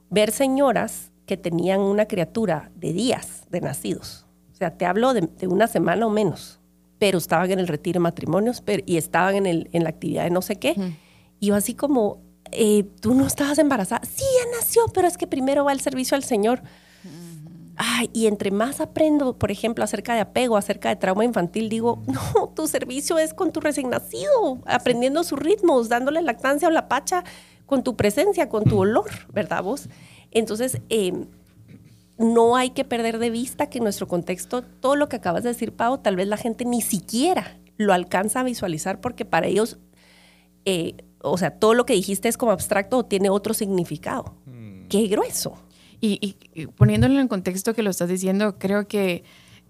Ver 0.09 0.31
señoras 0.33 1.13
que 1.27 1.37
tenían 1.37 1.81
una 1.81 2.07
criatura 2.07 2.71
de 2.75 2.95
días 2.95 3.47
de 3.51 3.61
nacidos, 3.61 4.27
sea, 4.61 4.77
te 4.77 4.87
hablo 4.87 5.15
de, 5.15 5.29
una 5.49 5.67
semana 5.67 6.07
o 6.07 6.11
menos, 6.11 6.61
pero 6.99 7.19
estaban 7.19 7.51
en 7.51 7.59
el 7.59 7.69
retiro 7.69 7.99
de 7.99 8.03
matrimonios 8.03 8.63
y 8.87 8.97
estaban 8.97 9.35
en, 9.35 9.47
el, 9.47 9.69
en 9.73 9.85
la 9.85 9.91
actividad 9.91 10.25
de 10.25 10.31
no 10.31 10.43
sé 10.43 10.57
qué. 10.57 10.75
Y 11.41 11.47
yo 11.47 11.55
así 11.55 11.75
como, 11.75 12.21
eh, 12.53 12.85
tú 13.01 13.15
no 13.15 13.27
estabas 13.27 13.59
embarazada. 13.59 14.03
Sí, 14.05 14.23
ya 14.23 14.59
nació, 14.59 14.83
pero 14.93 15.09
es 15.09 15.17
que 15.17 15.27
primero 15.27 15.65
va 15.65 15.73
el 15.73 15.81
servicio 15.81 16.15
al 16.15 16.25
Señor. 16.25 16.63
Ay, 17.83 18.11
y 18.13 18.27
entre 18.27 18.51
más 18.51 18.83
aprendo, 18.83 19.39
por 19.39 19.51
ejemplo, 19.51 19.83
acerca 19.83 20.15
de 20.15 20.21
apego, 20.21 20.59
acerca 20.59 20.91
de 20.91 20.97
trauma 20.97 21.25
infantil, 21.25 21.71
digo, 21.71 22.03
no, 22.07 22.49
tu 22.55 22.69
servicio 22.69 23.17
es 23.19 23.33
con 23.33 23.53
tu 23.53 23.61
recién 23.61 23.89
nacido, 23.89 24.59
aprendiendo 24.67 25.25
sus 25.25 25.39
ritmos, 25.39 25.89
dándole 25.89 26.21
lactancia 26.21 26.69
o 26.69 26.71
la 26.71 26.89
pacha 26.89 27.25
con 27.65 27.83
tu 27.83 27.97
presencia, 27.97 28.51
con 28.51 28.65
tu 28.65 28.79
olor, 28.79 29.09
¿verdad 29.33 29.63
vos? 29.63 29.89
Entonces, 30.31 30.83
eh, 30.91 31.13
no 32.21 32.57
hay 32.57 32.71
que 32.71 32.85
perder 32.85 33.19
de 33.19 33.31
vista 33.31 33.69
que 33.69 33.79
en 33.79 33.85
nuestro 33.85 34.07
contexto, 34.07 34.63
todo 34.63 34.95
lo 34.95 35.09
que 35.09 35.17
acabas 35.17 35.43
de 35.43 35.49
decir, 35.49 35.73
Pau, 35.73 35.99
tal 35.99 36.17
vez 36.17 36.29
la 36.29 36.37
gente 36.37 36.65
ni 36.65 36.83
siquiera 36.83 37.59
lo 37.77 37.93
alcanza 37.93 38.41
a 38.41 38.45
visualizar 38.45 39.01
porque 39.01 39.25
para 39.25 39.47
ellos 39.47 39.79
eh, 40.65 40.95
o 41.23 41.37
sea, 41.39 41.51
todo 41.51 41.75
lo 41.75 41.87
que 41.87 41.95
dijiste 41.95 42.29
es 42.29 42.37
como 42.37 42.53
abstracto 42.53 42.99
o 42.99 43.05
tiene 43.05 43.31
otro 43.31 43.55
significado. 43.55 44.35
Qué 44.89 45.07
grueso. 45.07 45.55
Y, 46.01 46.37
y, 46.55 46.67
poniéndolo 46.67 47.21
en 47.21 47.29
contexto 47.29 47.75
que 47.75 47.83
lo 47.83 47.91
estás 47.91 48.09
diciendo, 48.09 48.59
creo 48.59 48.89
que 48.89 49.23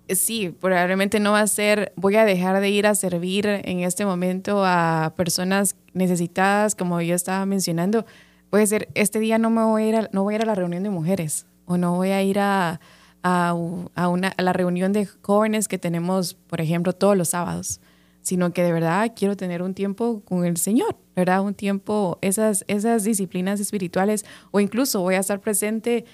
sí, 0.09 0.51
probablemente 0.51 1.21
no 1.21 1.33
va 1.33 1.41
a 1.41 1.47
ser, 1.47 1.93
voy 1.97 2.17
a 2.17 2.25
dejar 2.25 2.61
de 2.61 2.71
ir 2.71 2.87
a 2.87 2.95
servir 2.95 3.47
en 3.47 3.81
este 3.81 4.07
momento 4.07 4.65
a 4.65 5.13
personas 5.17 5.77
necesitadas, 5.93 6.75
como 6.75 7.01
yo 7.01 7.15
estaba 7.15 7.45
mencionando. 7.47 8.07
Puede 8.49 8.67
ser, 8.67 8.89
este 8.95 9.19
día 9.19 9.39
no 9.39 9.51
me 9.51 9.63
voy 9.65 9.83
a 9.83 9.89
ir 9.89 9.97
a, 9.97 10.09
no 10.13 10.23
voy 10.23 10.35
a, 10.35 10.37
ir 10.37 10.43
a 10.43 10.47
la 10.47 10.55
reunión 10.55 10.83
de 10.83 10.91
mujeres 10.91 11.47
o 11.71 11.79
no 11.79 11.95
voy 11.95 12.11
a 12.11 12.21
ir 12.21 12.41
a, 12.41 12.81
a, 13.23 13.49
a, 13.95 14.09
una, 14.09 14.29
a 14.29 14.43
la 14.43 14.53
reunión 14.53 14.93
de 14.93 15.07
jóvenes 15.23 15.69
que 15.69 15.79
tenemos, 15.79 16.35
por 16.35 16.61
ejemplo, 16.61 16.93
todos 16.93 17.17
los 17.17 17.29
sábados 17.29 17.81
sino 18.23 18.53
que 18.53 18.63
de 18.63 18.73
verdad 18.73 19.13
quiero 19.17 19.37
tener 19.37 19.63
un 19.63 19.73
tiempo 19.73 20.21
con 20.27 20.45
el 20.45 20.59
Señor, 20.59 20.95
¿verdad? 21.17 21.43
Un 21.43 21.55
tiempo, 21.55 22.19
esas, 22.21 22.65
esas 22.69 23.03
disciplinas 23.05 23.61
espirituales, 23.61 24.27
o 24.51 24.61
incluso 24.61 25.01
voy 25.01 25.15
a 25.15 25.21
estar 25.21 25.41
presente, 25.41 26.05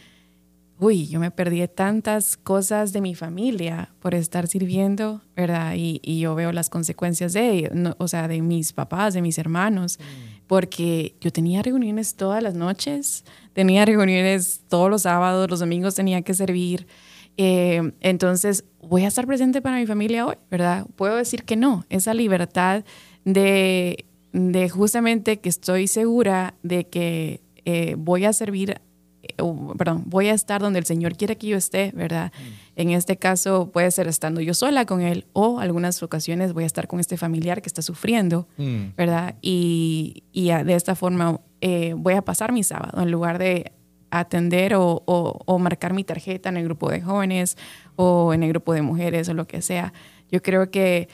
uy, 0.79 1.09
yo 1.09 1.19
me 1.19 1.31
perdí 1.31 1.67
tantas 1.67 2.37
cosas 2.37 2.93
de 2.93 3.01
mi 3.01 3.15
familia 3.15 3.93
por 4.01 4.15
estar 4.15 4.47
sirviendo, 4.47 5.23
¿verdad? 5.35 5.75
Y, 5.77 6.01
y 6.05 6.21
yo 6.21 6.35
veo 6.35 6.53
las 6.53 6.71
consecuencias 6.71 7.33
de, 7.33 7.95
o 7.99 8.09
sea, 8.09 8.29
de 8.29 8.41
mis 8.41 8.73
papás, 8.73 9.15
de 9.15 9.23
mis 9.23 9.39
hermanos, 9.39 9.99
mm. 9.99 10.47
porque 10.47 11.17
yo 11.21 11.33
tenía 11.33 11.63
reuniones 11.63 12.15
todas 12.15 12.43
las 12.43 12.55
noches, 12.55 13.25
tenía 13.57 13.87
reuniones 13.87 14.61
todos 14.69 14.91
los 14.91 15.03
sábados, 15.03 15.49
los 15.49 15.61
domingos 15.61 15.95
tenía 15.95 16.21
que 16.21 16.35
servir. 16.35 16.87
Eh, 17.39 17.91
entonces, 18.03 18.65
voy 18.83 19.05
a 19.05 19.09
estar 19.09 19.27
presente 19.27 19.63
para 19.63 19.79
mi 19.79 19.87
familia 19.87 20.27
hoy, 20.27 20.35
¿verdad? 20.51 20.87
Puedo 20.95 21.17
decir 21.17 21.45
que 21.45 21.57
no, 21.57 21.87
esa 21.89 22.13
libertad 22.13 22.85
de, 23.25 24.05
justamente 24.71 25.39
que 25.39 25.49
estoy 25.49 25.89
segura 25.89 26.53
de 26.63 26.85
que 26.89 27.41
eh, 27.65 27.95
voy 27.97 28.27
a 28.27 28.35
servir, 28.35 28.83
eh, 29.39 29.75
perdón, 29.77 30.05
voy 30.07 30.29
a 30.29 30.35
estar 30.35 30.61
donde 30.61 30.79
el 30.79 30.85
Señor 30.85 31.17
quiere 31.17 31.37
que 31.37 31.49
yo 31.49 31.57
esté, 31.57 31.93
¿verdad? 31.95 32.33
Mm. 32.33 32.81
En 32.81 32.91
este 32.91 33.17
caso 33.17 33.71
puede 33.73 33.91
ser 33.91 34.09
estando 34.09 34.41
yo 34.41 34.55
sola 34.55 34.85
con 34.87 35.01
Él 35.01 35.27
o 35.33 35.61
algunas 35.61 36.03
ocasiones 36.03 36.53
voy 36.53 36.65
a 36.65 36.67
estar 36.67 36.87
con 36.87 37.01
este 37.01 37.17
familiar 37.17 37.63
que 37.63 37.69
está 37.69 37.83
sufriendo, 37.83 38.49
mm. 38.57 38.97
¿verdad? 38.97 39.37
Y, 39.43 40.25
y, 40.33 40.51
de 40.51 40.75
esta 40.75 40.95
forma 40.95 41.41
voy 41.97 42.15
a 42.15 42.23
pasar 42.23 42.53
mi 42.53 42.63
sábado 42.63 43.03
en 43.03 43.11
lugar 43.11 43.39
de 43.39 43.73
atender 44.11 44.75
o, 44.75 45.03
o, 45.07 45.59
marcar 45.59 45.93
mi 45.93 46.05
tarjeta 46.05 46.49
en 46.49 46.57
el 46.57 46.65
grupo 46.65 46.91
de 46.91 47.01
jóvenes 47.01 47.57
o 47.97 48.33
en 48.33 48.43
el 48.43 48.51
grupo 48.51 48.73
de 48.73 48.83
mujeres 48.83 49.29
o 49.29 49.35
lo 49.35 49.47
que 49.47 49.63
sea. 49.63 49.93
Yo 50.31 50.43
creo 50.43 50.71
que 50.71 51.09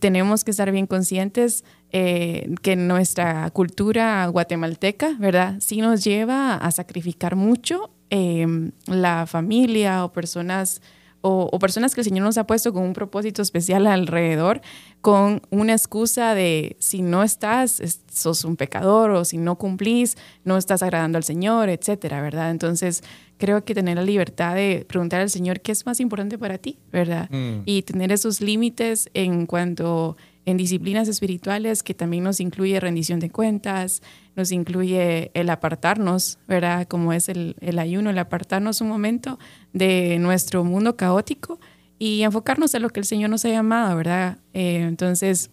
tenemos 0.00 0.44
que 0.44 0.50
estar 0.50 0.70
bien 0.70 0.86
conscientes 0.86 1.64
eh, 1.92 2.54
que 2.62 2.76
nuestra 2.76 3.50
cultura 3.50 4.26
guatemalteca, 4.26 5.16
¿verdad? 5.18 5.56
Sí 5.60 5.80
nos 5.80 6.04
lleva 6.04 6.56
a 6.56 6.70
sacrificar 6.70 7.36
mucho 7.36 7.90
eh, 8.10 8.70
la 8.86 9.26
familia 9.26 10.04
o 10.04 10.12
personas 10.12 10.80
o, 11.20 11.58
personas 11.58 11.94
que 11.94 12.00
el 12.00 12.04
Señor 12.04 12.24
nos 12.24 12.38
ha 12.38 12.46
puesto 12.46 12.72
con 12.72 12.84
un 12.84 12.92
propósito 12.92 13.42
especial 13.42 13.86
alrededor, 13.86 14.60
con 15.00 15.42
una 15.50 15.72
excusa 15.72 16.34
de 16.34 16.76
si 16.78 17.02
no 17.02 17.22
estás, 17.22 17.82
sos 18.12 18.44
un 18.44 18.56
pecador 18.56 19.10
o 19.10 19.24
si 19.24 19.36
no 19.36 19.56
cumplís, 19.56 20.16
no 20.44 20.56
estás 20.56 20.82
agradando 20.82 21.18
al 21.18 21.24
Señor, 21.24 21.70
etcétera, 21.70 22.22
¿verdad? 22.22 22.50
Entonces, 22.50 23.02
creo 23.36 23.64
que 23.64 23.74
tener 23.74 23.96
la 23.96 24.04
libertad 24.04 24.54
de 24.54 24.86
preguntar 24.88 25.20
al 25.20 25.30
Señor 25.30 25.60
qué 25.60 25.72
es 25.72 25.86
más 25.86 26.00
importante 26.00 26.38
para 26.38 26.58
ti, 26.58 26.78
¿verdad? 26.92 27.28
Mm. 27.30 27.62
Y 27.64 27.82
tener 27.82 28.12
esos 28.12 28.40
límites 28.40 29.10
en 29.12 29.46
cuanto 29.46 30.16
en 30.48 30.56
disciplinas 30.56 31.08
espirituales 31.08 31.82
que 31.82 31.92
también 31.92 32.24
nos 32.24 32.40
incluye 32.40 32.80
rendición 32.80 33.20
de 33.20 33.28
cuentas, 33.28 34.00
nos 34.34 34.50
incluye 34.50 35.30
el 35.34 35.50
apartarnos, 35.50 36.38
¿verdad? 36.48 36.88
Como 36.88 37.12
es 37.12 37.28
el, 37.28 37.54
el 37.60 37.78
ayuno, 37.78 38.08
el 38.08 38.18
apartarnos 38.18 38.80
un 38.80 38.88
momento 38.88 39.38
de 39.74 40.18
nuestro 40.18 40.64
mundo 40.64 40.96
caótico 40.96 41.60
y 41.98 42.22
enfocarnos 42.22 42.74
en 42.74 42.80
lo 42.80 42.88
que 42.88 43.00
el 43.00 43.04
Señor 43.04 43.28
nos 43.28 43.44
ha 43.44 43.50
llamado, 43.50 43.94
¿verdad? 43.94 44.38
Eh, 44.54 44.76
entonces, 44.76 45.50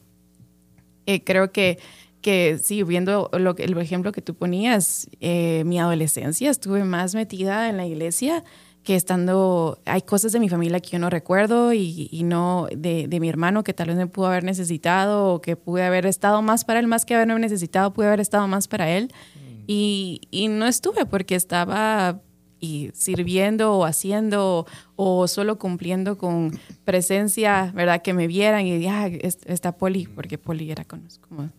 eh, 1.07 1.21
creo 1.25 1.51
que, 1.51 1.77
que 2.21 2.57
sí, 2.63 2.81
viendo 2.83 3.29
lo 3.37 3.53
el 3.57 3.77
ejemplo 3.77 4.13
que 4.13 4.21
tú 4.21 4.33
ponías, 4.33 5.09
eh, 5.19 5.63
mi 5.65 5.77
adolescencia 5.77 6.49
estuve 6.49 6.85
más 6.85 7.15
metida 7.15 7.67
en 7.67 7.75
la 7.75 7.85
iglesia 7.85 8.45
que 8.85 8.95
estando, 8.95 9.79
hay 9.85 10.03
cosas 10.03 10.31
de 10.31 10.39
mi 10.39 10.47
familia 10.47 10.79
que 10.79 10.91
yo 10.91 10.99
no 10.99 11.09
recuerdo 11.09 11.73
y, 11.73 12.07
y 12.11 12.23
no 12.23 12.67
de, 12.71 13.07
de, 13.07 13.19
mi 13.19 13.27
hermano 13.27 13.63
que 13.63 13.73
tal 13.73 13.87
vez 13.87 13.97
me 13.97 14.07
pudo 14.07 14.27
haber 14.27 14.43
necesitado 14.43 15.33
o 15.33 15.41
que 15.41 15.57
pude 15.57 15.83
haber 15.83 16.05
estado 16.05 16.41
más 16.41 16.63
para 16.63 16.79
él, 16.79 16.87
más 16.87 17.03
que 17.03 17.15
haberme 17.15 17.37
necesitado, 17.39 17.91
pude 17.91 18.07
haber 18.07 18.21
estado 18.21 18.47
más 18.47 18.67
para 18.67 18.89
él. 18.91 19.11
Mm. 19.35 19.63
Y, 19.67 20.21
y, 20.29 20.47
no 20.47 20.67
estuve 20.67 21.05
porque 21.05 21.35
estaba 21.35 22.21
y 22.59 22.91
sirviendo 22.93 23.73
o 23.73 23.85
haciendo 23.85 24.65
o 24.95 25.27
solo 25.27 25.57
cumpliendo 25.57 26.17
con 26.17 26.57
presencia, 26.83 27.71
¿verdad? 27.75 28.01
Que 28.01 28.13
me 28.13 28.27
vieran 28.27 28.65
y 28.65 28.87
ah, 28.87 29.07
está 29.07 29.77
Poli, 29.77 30.07
porque 30.07 30.37
Poli 30.37 30.71
era 30.71 30.85
como 30.85 31.49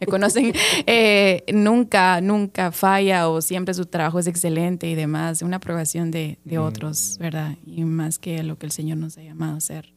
me 0.00 0.06
conocen, 0.06 0.52
eh, 0.86 1.44
nunca, 1.52 2.20
nunca 2.20 2.72
falla 2.72 3.28
o 3.28 3.42
siempre 3.42 3.74
su 3.74 3.86
trabajo 3.86 4.18
es 4.18 4.26
excelente 4.26 4.88
y 4.88 4.94
demás, 4.94 5.42
una 5.42 5.56
aprobación 5.56 6.10
de, 6.10 6.38
de 6.44 6.58
mm. 6.58 6.62
otros, 6.62 7.16
¿verdad? 7.18 7.56
Y 7.66 7.84
más 7.84 8.18
que 8.18 8.42
lo 8.42 8.58
que 8.58 8.66
el 8.66 8.72
Señor 8.72 8.98
nos 8.98 9.18
ha 9.18 9.22
llamado 9.22 9.54
a 9.54 9.58
hacer. 9.58 9.92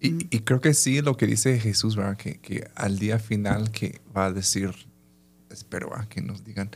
Y, 0.00 0.10
mm. 0.10 0.18
y 0.30 0.38
creo 0.40 0.60
que 0.60 0.74
sí, 0.74 1.00
lo 1.00 1.16
que 1.16 1.26
dice 1.26 1.58
Jesús, 1.58 1.96
¿verdad? 1.96 2.16
Que, 2.16 2.38
que, 2.38 2.68
al 2.74 2.98
día 2.98 3.18
final 3.18 3.70
que 3.70 4.00
va 4.16 4.26
a 4.26 4.32
decir, 4.32 4.70
espero 5.50 5.90
que 6.08 6.20
nos 6.20 6.44
digan, 6.44 6.70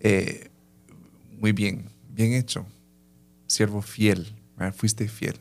eh, 0.00 0.48
muy 1.38 1.52
bien, 1.52 1.90
bien 2.10 2.32
hecho, 2.32 2.66
siervo 3.46 3.82
fiel, 3.82 4.34
¿verdad? 4.56 4.74
fuiste 4.74 5.08
fiel. 5.08 5.36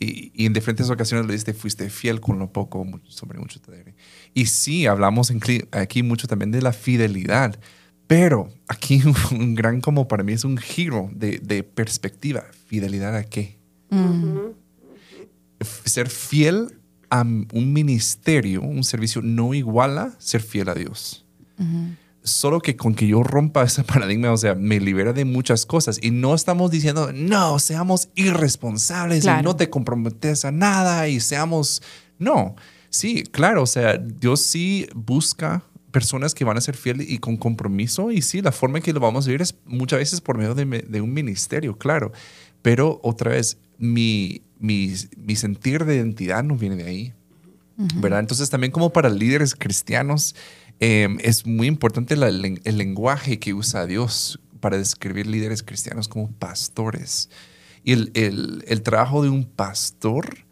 Y, 0.00 0.46
en 0.46 0.52
diferentes 0.52 0.88
ocasiones 0.90 1.26
le 1.26 1.32
dijiste, 1.32 1.54
fuiste 1.54 1.90
fiel 1.90 2.20
con 2.20 2.38
lo 2.38 2.52
poco, 2.52 2.86
sobre 3.08 3.38
mucho 3.38 3.60
te 3.60 3.72
daré. 3.72 3.94
Y 4.34 4.46
sí, 4.46 4.86
hablamos 4.86 5.32
aquí 5.72 6.02
mucho 6.02 6.26
también 6.26 6.50
de 6.50 6.62
la 6.62 6.72
fidelidad, 6.72 7.58
pero 8.06 8.48
aquí 8.68 9.02
un 9.32 9.54
gran 9.54 9.80
como 9.80 10.08
para 10.08 10.22
mí 10.22 10.32
es 10.32 10.44
un 10.44 10.56
giro 10.56 11.10
de, 11.12 11.38
de 11.38 11.62
perspectiva. 11.62 12.44
¿Fidelidad 12.66 13.16
a 13.16 13.24
qué? 13.24 13.58
Ser 15.84 16.08
fiel 16.08 16.78
a 17.10 17.22
un 17.22 17.72
ministerio, 17.72 18.62
un 18.62 18.84
servicio, 18.84 19.22
no 19.22 19.54
iguala 19.54 20.14
ser 20.18 20.42
fiel 20.42 20.68
a 20.68 20.74
Dios 20.74 21.24
solo 22.30 22.60
que 22.60 22.76
con 22.76 22.94
que 22.94 23.06
yo 23.06 23.22
rompa 23.22 23.64
ese 23.64 23.84
paradigma, 23.84 24.32
o 24.32 24.36
sea, 24.36 24.54
me 24.54 24.80
libera 24.80 25.12
de 25.12 25.24
muchas 25.24 25.66
cosas. 25.66 25.98
Y 26.02 26.10
no 26.10 26.34
estamos 26.34 26.70
diciendo, 26.70 27.12
no, 27.12 27.58
seamos 27.58 28.08
irresponsables 28.14 29.24
y 29.24 29.42
no 29.42 29.56
te 29.56 29.70
comprometes 29.70 30.44
a 30.44 30.52
nada 30.52 31.08
y 31.08 31.20
seamos... 31.20 31.82
No, 32.18 32.56
sí, 32.90 33.22
claro, 33.22 33.62
o 33.62 33.66
sea, 33.66 33.96
Dios 33.96 34.40
sí 34.40 34.88
busca 34.94 35.62
personas 35.90 36.34
que 36.34 36.44
van 36.44 36.56
a 36.56 36.60
ser 36.60 36.76
fieles 36.76 37.08
y 37.08 37.18
con 37.18 37.36
compromiso. 37.36 38.10
Y 38.10 38.22
sí, 38.22 38.42
la 38.42 38.52
forma 38.52 38.78
en 38.78 38.84
que 38.84 38.92
lo 38.92 39.00
vamos 39.00 39.24
a 39.24 39.28
vivir 39.28 39.42
es 39.42 39.54
muchas 39.64 39.98
veces 39.98 40.20
por 40.20 40.36
medio 40.36 40.54
de, 40.54 41.00
un 41.00 41.12
ministerio, 41.12 41.76
claro. 41.76 42.12
Pero 42.62 43.00
otra 43.02 43.32
vez, 43.32 43.58
mi, 43.78 44.42
mi, 44.58 44.92
mi 45.16 45.36
sentir 45.36 45.84
de 45.84 45.96
identidad 45.96 46.42
no 46.42 46.56
viene 46.56 46.76
de 46.76 46.84
ahí. 46.84 47.14
¿Verdad? 47.94 48.18
Entonces 48.18 48.50
también 48.50 48.72
como 48.72 48.92
para 48.92 49.08
líderes 49.08 49.54
cristianos, 49.54 50.34
Em, 50.80 51.18
es 51.22 51.46
muy 51.46 51.66
importante 51.66 52.14
el 52.14 52.78
lenguaje 52.78 53.38
que 53.38 53.52
usa 53.52 53.86
Dios 53.86 54.40
para 54.60 54.78
describir 54.78 55.26
líderes 55.26 55.62
cristianos 55.62 56.08
como 56.08 56.30
pastores. 56.32 57.30
Y 57.84 57.92
el, 57.92 58.82
trabajo 58.82 59.22
de 59.22 59.28
un 59.28 59.44
pastor 59.44 60.44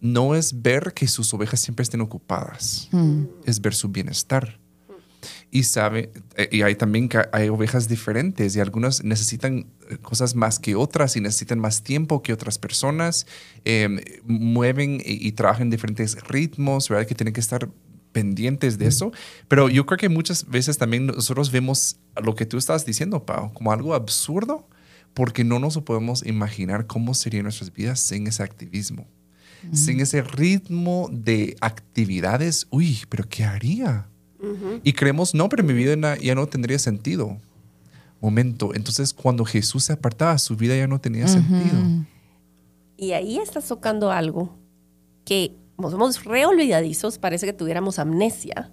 no 0.00 0.34
es 0.34 0.62
ver 0.62 0.92
que 0.94 1.06
sus 1.06 1.32
ovejas 1.32 1.60
siempre 1.60 1.82
estén 1.84 2.00
ocupadas, 2.00 2.88
mm. 2.92 3.24
es 3.44 3.60
ver 3.60 3.74
su 3.74 3.88
bienestar. 3.88 4.58
Y 5.52 5.62
sabe, 5.62 6.10
eh, 6.36 6.48
y 6.50 6.62
hay 6.62 6.74
también 6.74 7.08
que 7.08 7.22
hay 7.32 7.48
ovejas 7.48 7.86
diferentes 7.86 8.56
y 8.56 8.60
algunas 8.60 9.04
necesitan 9.04 9.66
eh, 9.88 9.98
cosas 9.98 10.34
más 10.34 10.58
que 10.58 10.74
otras 10.74 11.16
y 11.16 11.20
necesitan 11.20 11.60
más 11.60 11.82
tiempo 11.82 12.22
que 12.22 12.32
otras 12.32 12.58
personas, 12.58 13.26
em, 13.64 14.00
mueven 14.24 15.00
y, 15.04 15.26
y, 15.26 15.32
trabajan 15.32 15.64
en 15.64 15.70
diferentes 15.70 16.20
ritmos, 16.24 16.88
¿verdad? 16.88 17.06
Que 17.06 17.14
tienen 17.14 17.34
que 17.34 17.40
estar 17.40 17.68
pendientes 18.12 18.78
de 18.78 18.86
eso, 18.86 19.12
pero 19.48 19.68
yo 19.68 19.86
creo 19.86 19.98
que 19.98 20.08
muchas 20.08 20.46
veces 20.48 20.78
también 20.78 21.06
nosotros 21.06 21.50
vemos 21.50 21.96
lo 22.22 22.34
que 22.34 22.46
tú 22.46 22.58
estás 22.58 22.84
diciendo, 22.84 23.24
Pau, 23.24 23.52
como 23.52 23.72
algo 23.72 23.94
absurdo, 23.94 24.68
porque 25.14 25.44
no 25.44 25.58
nos 25.58 25.78
podemos 25.78 26.24
imaginar 26.24 26.86
cómo 26.86 27.14
serían 27.14 27.44
nuestras 27.44 27.72
vidas 27.72 28.00
sin 28.00 28.26
ese 28.26 28.42
activismo, 28.42 29.06
sin 29.72 30.00
ese 30.00 30.22
ritmo 30.22 31.08
de 31.12 31.56
actividades. 31.60 32.66
Uy, 32.70 33.00
pero 33.08 33.28
¿qué 33.28 33.44
haría? 33.44 34.08
Y 34.82 34.92
creemos, 34.92 35.34
no, 35.34 35.48
pero 35.48 35.62
mi 35.62 35.72
vida 35.72 36.16
ya 36.18 36.34
no 36.34 36.46
tendría 36.46 36.78
sentido. 36.78 37.38
Momento, 38.20 38.74
entonces 38.74 39.12
cuando 39.12 39.44
Jesús 39.44 39.84
se 39.84 39.92
apartaba, 39.92 40.38
su 40.38 40.56
vida 40.56 40.76
ya 40.76 40.86
no 40.86 41.00
tenía 41.00 41.28
sentido. 41.28 42.06
Y 42.96 43.12
ahí 43.12 43.38
estás 43.38 43.66
tocando 43.66 44.10
algo 44.10 44.56
que 45.24 45.56
como 45.76 45.90
somos 45.90 46.24
re 46.24 46.46
olvidadizos, 46.46 47.18
parece 47.18 47.46
que 47.46 47.52
tuviéramos 47.52 47.98
amnesia, 47.98 48.70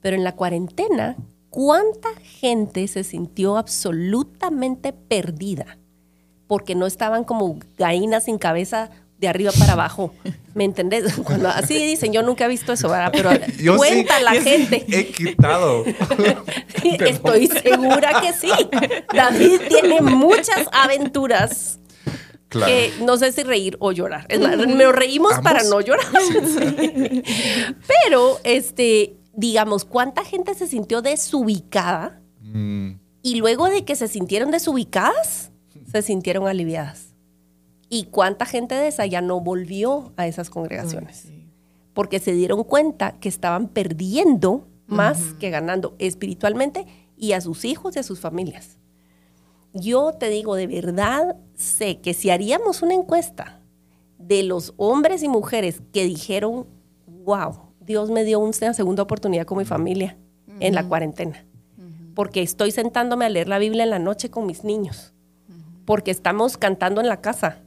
pero 0.00 0.16
en 0.16 0.24
la 0.24 0.32
cuarentena, 0.36 1.16
¿Cuánta 1.56 2.10
gente 2.22 2.86
se 2.86 3.02
sintió 3.02 3.56
absolutamente 3.56 4.92
perdida? 4.92 5.78
Porque 6.46 6.74
no 6.74 6.86
estaban 6.86 7.24
como 7.24 7.58
gallinas 7.78 8.24
sin 8.24 8.36
cabeza 8.36 8.90
de 9.18 9.28
arriba 9.28 9.52
para 9.58 9.72
abajo. 9.72 10.12
¿Me 10.52 10.64
entendés? 10.64 11.14
Cuando 11.24 11.48
así 11.48 11.82
dicen, 11.86 12.12
yo 12.12 12.22
nunca 12.22 12.44
he 12.44 12.48
visto 12.48 12.74
eso, 12.74 12.90
¿verdad? 12.90 13.10
Pero 13.10 13.30
Yo 13.58 13.78
cuenta 13.78 14.18
sí, 14.18 14.24
la 14.24 14.34
yo 14.34 14.42
sí 14.42 14.48
gente. 14.50 14.84
He 14.86 15.06
quitado. 15.06 15.84
Estoy 16.84 17.46
segura 17.46 18.20
que 18.20 18.34
sí. 18.34 18.50
David 19.14 19.60
tiene 19.70 20.02
muchas 20.02 20.68
aventuras 20.72 21.78
Claro. 22.56 22.72
que 22.72 22.92
no 23.04 23.16
sé 23.16 23.32
si 23.32 23.42
reír 23.42 23.76
o 23.80 23.92
llorar. 23.92 24.26
Es 24.28 24.40
más, 24.40 24.56
me 24.56 24.90
reímos 24.92 25.32
Ambos. 25.32 25.44
para 25.52 25.62
no 25.64 25.80
llorar. 25.80 26.06
Pero, 28.04 28.38
este, 28.44 29.16
digamos, 29.34 29.84
¿cuánta 29.84 30.24
gente 30.24 30.54
se 30.54 30.66
sintió 30.66 31.02
desubicada? 31.02 32.20
Mm, 32.40 32.92
Y 33.22 33.36
luego 33.36 33.68
de 33.68 33.84
que 33.84 33.96
se 33.96 34.08
sintieron 34.08 34.50
desubicadas, 34.50 35.50
se 35.90 36.02
sintieron 36.02 36.46
aliviadas. 36.48 37.14
¿Y 37.88 38.04
cuánta 38.04 38.46
gente 38.46 38.74
de 38.74 38.88
esa 38.88 39.06
ya 39.06 39.20
no 39.20 39.40
volvió 39.40 40.12
a 40.16 40.26
esas 40.26 40.50
congregaciones? 40.50 41.18
Sí. 41.28 41.48
Porque 41.94 42.18
se 42.18 42.32
dieron 42.32 42.64
cuenta 42.64 43.12
que 43.20 43.28
estaban 43.28 43.68
perdiendo 43.68 44.68
más 44.86 45.18
que 45.40 45.50
ganando 45.50 45.94
espiritualmente 45.98 46.86
y 47.16 47.32
a 47.32 47.40
sus 47.40 47.64
hijos 47.64 47.96
y 47.96 47.98
a 47.98 48.02
sus 48.02 48.20
familias. 48.20 48.78
Yo 49.78 50.12
te 50.12 50.28
digo, 50.28 50.54
de 50.54 50.66
verdad 50.66 51.36
sé 51.54 52.00
que 52.00 52.14
si 52.14 52.30
haríamos 52.30 52.82
una 52.82 52.94
encuesta 52.94 53.60
de 54.18 54.42
los 54.42 54.74
hombres 54.76 55.22
y 55.22 55.28
mujeres 55.28 55.82
que 55.92 56.04
dijeron, 56.04 56.66
wow, 57.06 57.60
Dios 57.80 58.10
me 58.10 58.24
dio 58.24 58.38
una 58.40 58.72
segunda 58.72 59.02
oportunidad 59.02 59.44
con 59.46 59.58
mi 59.58 59.64
familia 59.64 60.16
en 60.60 60.74
la 60.74 60.88
cuarentena, 60.88 61.44
porque 62.14 62.42
estoy 62.42 62.70
sentándome 62.70 63.26
a 63.26 63.28
leer 63.28 63.48
la 63.48 63.58
Biblia 63.58 63.84
en 63.84 63.90
la 63.90 63.98
noche 63.98 64.30
con 64.30 64.46
mis 64.46 64.64
niños, 64.64 65.12
porque 65.84 66.10
estamos 66.10 66.56
cantando 66.56 67.00
en 67.00 67.08
la 67.08 67.20
casa, 67.20 67.62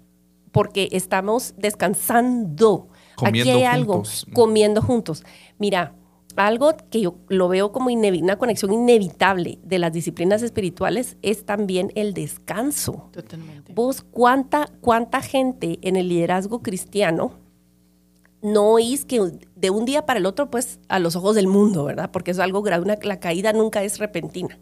porque 0.51 0.89
estamos 0.91 1.53
descansando. 1.57 2.87
Comiendo 3.15 3.51
Aquí 3.51 3.59
hay 3.59 3.63
algo, 3.65 4.03
comiendo 4.33 4.81
juntos. 4.81 5.23
Mira, 5.57 5.93
algo 6.35 6.75
que 6.89 7.01
yo 7.01 7.15
lo 7.27 7.47
veo 7.47 7.71
como 7.71 7.89
una 7.89 8.37
conexión 8.37 8.73
inevitable 8.73 9.59
de 9.63 9.79
las 9.79 9.91
disciplinas 9.91 10.41
espirituales 10.41 11.17
es 11.21 11.45
también 11.45 11.91
el 11.95 12.13
descanso. 12.13 13.09
Totalmente. 13.11 13.73
Vos, 13.73 14.01
¿cuánta, 14.01 14.69
cuánta 14.81 15.21
gente 15.21 15.79
en 15.81 15.95
el 15.95 16.09
liderazgo 16.09 16.61
cristiano 16.61 17.33
no 18.41 18.71
oís 18.71 19.05
que 19.05 19.19
de 19.55 19.69
un 19.69 19.85
día 19.85 20.05
para 20.05 20.19
el 20.19 20.25
otro, 20.25 20.49
pues 20.49 20.79
a 20.87 20.99
los 20.99 21.15
ojos 21.15 21.35
del 21.35 21.47
mundo, 21.47 21.83
¿verdad? 21.83 22.09
Porque 22.11 22.31
es 22.31 22.39
algo 22.39 22.61
gradual, 22.61 22.97
la 23.01 23.19
caída 23.19 23.51
nunca 23.51 23.83
es 23.83 23.99
repentina, 23.99 24.59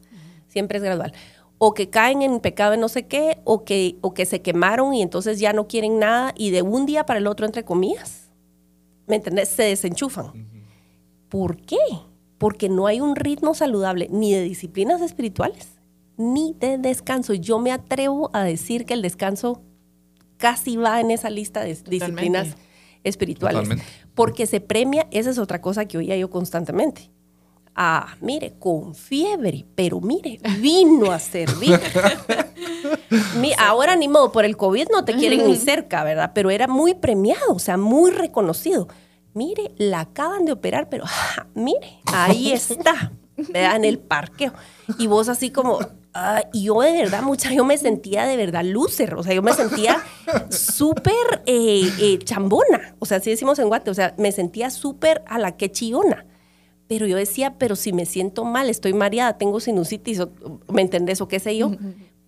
siempre 0.47 0.79
es 0.79 0.83
gradual. 0.83 1.13
O 1.59 1.73
que 1.73 1.89
caen 1.89 2.21
en 2.21 2.39
pecado 2.39 2.71
de 2.71 2.77
no 2.77 2.89
sé 2.89 3.07
qué, 3.07 3.39
o 3.43 3.63
que, 3.63 3.97
o 4.01 4.13
que 4.13 4.25
se 4.25 4.41
quemaron 4.41 4.93
y 4.93 5.01
entonces 5.01 5.39
ya 5.39 5.53
no 5.53 5.67
quieren 5.67 5.99
nada 5.99 6.33
y 6.35 6.51
de 6.51 6.61
un 6.61 6.85
día 6.85 7.05
para 7.05 7.19
el 7.19 7.27
otro, 7.27 7.45
entre 7.45 7.63
comillas, 7.63 8.29
¿me 9.05 9.15
entendés? 9.15 9.49
Se 9.49 9.63
desenchufan. 9.63 10.56
¿Por 11.29 11.57
qué? 11.57 11.77
Porque 12.37 12.69
no 12.69 12.87
hay 12.87 13.01
un 13.01 13.15
ritmo 13.15 13.53
saludable 13.53 14.07
ni 14.11 14.33
de 14.33 14.41
disciplinas 14.43 15.01
espirituales 15.01 15.69
ni 16.17 16.55
de 16.59 16.77
descanso. 16.79 17.33
Yo 17.35 17.59
me 17.59 17.71
atrevo 17.71 18.29
a 18.33 18.43
decir 18.43 18.85
que 18.85 18.93
el 18.95 19.01
descanso 19.03 19.61
casi 20.37 20.75
va 20.77 20.99
en 20.99 21.11
esa 21.11 21.29
lista 21.29 21.61
de 21.61 21.75
disciplinas 21.75 22.55
espirituales. 23.03 23.57
Totalmente. 23.61 23.83
Porque 24.15 24.47
se 24.47 24.59
premia, 24.59 25.07
esa 25.11 25.29
es 25.29 25.37
otra 25.37 25.61
cosa 25.61 25.85
que 25.85 25.97
oía 25.99 26.17
yo 26.17 26.29
constantemente. 26.29 27.11
Ah, 27.75 28.15
mire, 28.21 28.55
con 28.57 28.95
fiebre, 28.95 29.65
pero 29.75 30.01
mire, 30.01 30.39
vino 30.59 31.11
a 31.11 31.19
servir. 31.19 31.79
Mi- 33.39 33.53
ahora 33.59 33.95
ni 33.95 34.07
modo, 34.07 34.31
por 34.31 34.45
el 34.45 34.57
COVID 34.57 34.87
no 34.91 35.05
te 35.05 35.15
quieren 35.15 35.45
ni 35.45 35.55
cerca, 35.55 36.03
¿verdad? 36.03 36.31
Pero 36.33 36.49
era 36.49 36.67
muy 36.67 36.95
premiado, 36.95 37.53
o 37.53 37.59
sea, 37.59 37.77
muy 37.77 38.09
reconocido. 38.11 38.87
Mire, 39.37 39.71
la 39.77 39.99
acaban 40.01 40.45
de 40.45 40.51
operar, 40.51 40.89
pero 40.89 41.05
mire, 41.53 41.99
ahí 42.05 42.51
está, 42.53 43.11
¿verdad? 43.37 43.75
En 43.75 43.85
el 43.85 43.99
parqueo. 43.99 44.51
Y 44.97 45.05
vos 45.07 45.29
así 45.29 45.51
como, 45.51 45.79
ah, 46.13 46.43
y 46.53 46.63
yo 46.63 46.81
de 46.81 46.91
verdad, 46.93 47.21
mucha, 47.21 47.53
yo 47.53 47.63
me 47.63 47.77
sentía 47.77 48.25
de 48.25 48.35
verdad 48.35 48.63
loser, 48.65 49.13
o 49.15 49.21
sea, 49.23 49.33
yo 49.33 49.43
me 49.43 49.53
sentía 49.53 49.97
súper 50.49 51.43
eh, 51.45 51.89
eh, 51.99 52.19
chambona, 52.23 52.95
o 52.99 53.05
sea, 53.05 53.17
así 53.17 53.29
decimos 53.29 53.59
en 53.59 53.67
Guate, 53.67 53.91
o 53.91 53.93
sea, 53.93 54.15
me 54.17 54.31
sentía 54.31 54.69
súper 54.69 55.23
a 55.27 55.37
la 55.39 55.55
que 55.57 55.71
chillona. 55.71 56.25
Pero 56.87 57.05
yo 57.05 57.17
decía, 57.17 57.55
pero 57.57 57.75
si 57.75 57.91
me 57.91 58.05
siento 58.05 58.45
mal, 58.45 58.69
estoy 58.69 58.93
mareada, 58.93 59.37
tengo 59.37 59.59
sinusitis, 59.59 60.21
o- 60.21 60.31
¿me 60.69 60.81
entendés? 60.81 61.19
O 61.19 61.27
qué 61.27 61.39
sé 61.39 61.57
yo. 61.57 61.71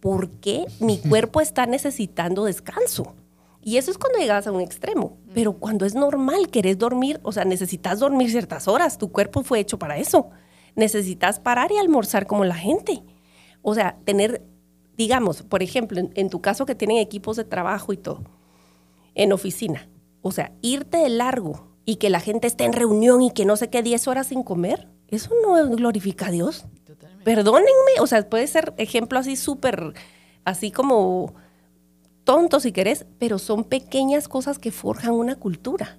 ¿Por 0.01 0.29
qué 0.31 0.65
mi 0.79 0.97
cuerpo 0.97 1.39
está 1.41 1.65
necesitando 1.65 2.43
descanso? 2.45 3.15
Y 3.61 3.77
eso 3.77 3.91
es 3.91 3.97
cuando 3.97 4.19
llegas 4.19 4.47
a 4.47 4.51
un 4.51 4.61
extremo. 4.61 5.17
Pero 5.33 5.53
cuando 5.53 5.85
es 5.85 5.95
normal, 5.95 6.49
querés 6.49 6.77
dormir, 6.77 7.19
o 7.23 7.31
sea, 7.31 7.45
necesitas 7.45 7.99
dormir 7.99 8.31
ciertas 8.31 8.67
horas, 8.67 8.97
tu 8.97 9.11
cuerpo 9.11 9.43
fue 9.43 9.59
hecho 9.59 9.77
para 9.77 9.97
eso. 9.97 10.29
Necesitas 10.75 11.39
parar 11.39 11.71
y 11.71 11.77
almorzar 11.77 12.25
como 12.25 12.45
la 12.45 12.55
gente. 12.55 13.03
O 13.61 13.75
sea, 13.75 13.97
tener, 14.05 14.43
digamos, 14.95 15.43
por 15.43 15.61
ejemplo, 15.61 15.99
en, 15.99 16.11
en 16.15 16.29
tu 16.29 16.41
caso 16.41 16.65
que 16.65 16.75
tienen 16.75 16.97
equipos 16.97 17.35
de 17.35 17.43
trabajo 17.43 17.91
y 17.91 17.97
todo, 17.97 18.23
en 19.15 19.33
oficina. 19.33 19.89
O 20.21 20.31
sea, 20.31 20.53
irte 20.61 20.97
de 20.97 21.09
largo 21.09 21.69
y 21.85 21.97
que 21.97 22.09
la 22.09 22.19
gente 22.19 22.47
esté 22.47 22.65
en 22.65 22.73
reunión 22.73 23.21
y 23.21 23.31
que 23.31 23.45
no 23.45 23.57
sé 23.57 23.69
qué 23.69 23.81
10 23.81 24.07
horas 24.07 24.27
sin 24.27 24.43
comer, 24.43 24.87
eso 25.07 25.31
no 25.41 25.75
glorifica 25.75 26.27
a 26.27 26.31
Dios. 26.31 26.65
Totalmente. 26.85 27.25
Perdónenme, 27.25 27.99
o 27.99 28.07
sea, 28.07 28.29
puede 28.29 28.47
ser 28.47 28.73
ejemplo 28.77 29.19
así 29.19 29.35
súper, 29.35 29.93
así 30.45 30.71
como 30.71 31.33
tonto 32.23 32.59
si 32.59 32.71
querés, 32.71 33.05
pero 33.17 33.39
son 33.39 33.63
pequeñas 33.63 34.27
cosas 34.27 34.59
que 34.59 34.71
forjan 34.71 35.11
una 35.13 35.35
cultura. 35.35 35.97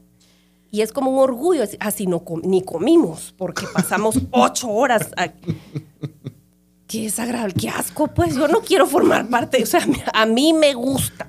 Y 0.72 0.83
es 0.83 0.92
como 0.92 1.11
un 1.11 1.18
orgullo, 1.18 1.64
así 1.80 2.06
no 2.06 2.20
com- 2.20 2.42
ni 2.44 2.62
comimos, 2.62 3.35
porque 3.37 3.66
pasamos 3.72 4.16
ocho 4.30 4.68
horas. 4.70 5.11
Qué 6.87 7.02
desagradable, 7.02 7.54
qué 7.54 7.68
asco, 7.68 8.09
pues 8.09 8.35
yo 8.35 8.48
no 8.48 8.61
quiero 8.62 8.85
formar 8.87 9.28
parte, 9.28 9.62
o 9.62 9.66
sea, 9.66 9.87
a 10.12 10.26
mí 10.26 10.52
me 10.52 10.74
gusta 10.74 11.26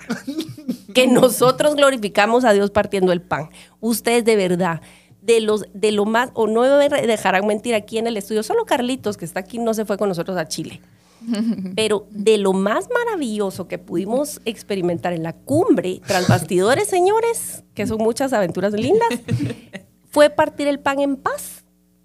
que 0.93 1.05
nosotros 1.07 1.75
glorificamos 1.75 2.45
a 2.45 2.53
Dios 2.53 2.71
partiendo 2.71 3.11
el 3.11 3.21
pan. 3.21 3.49
Ustedes 3.79 4.25
de 4.25 4.35
verdad, 4.35 4.81
de 5.21 5.39
los 5.39 5.65
de 5.73 5.91
lo 5.91 6.05
más, 6.05 6.31
o 6.33 6.47
no 6.47 6.61
me 6.61 6.89
dejarán 6.89 7.45
mentir 7.45 7.75
aquí 7.75 7.99
en 7.99 8.07
el 8.07 8.17
estudio, 8.17 8.41
solo 8.41 8.65
Carlitos, 8.65 9.17
que 9.17 9.25
está 9.25 9.41
aquí, 9.41 9.59
no 9.59 9.75
se 9.75 9.85
fue 9.85 9.99
con 9.99 10.09
nosotros 10.09 10.35
a 10.35 10.47
Chile. 10.47 10.81
Pero 11.75 12.07
de 12.11 12.37
lo 12.37 12.53
más 12.53 12.89
maravilloso 12.93 13.67
que 13.67 13.77
pudimos 13.77 14.41
experimentar 14.45 15.13
en 15.13 15.23
la 15.23 15.33
cumbre, 15.33 16.01
tras 16.05 16.27
bastidores, 16.27 16.87
señores, 16.87 17.63
que 17.73 17.87
son 17.87 17.99
muchas 17.99 18.33
aventuras 18.33 18.73
lindas, 18.73 19.09
fue 20.11 20.29
partir 20.29 20.67
el 20.67 20.79
pan 20.79 20.99
en 20.99 21.17
paz. 21.17 21.63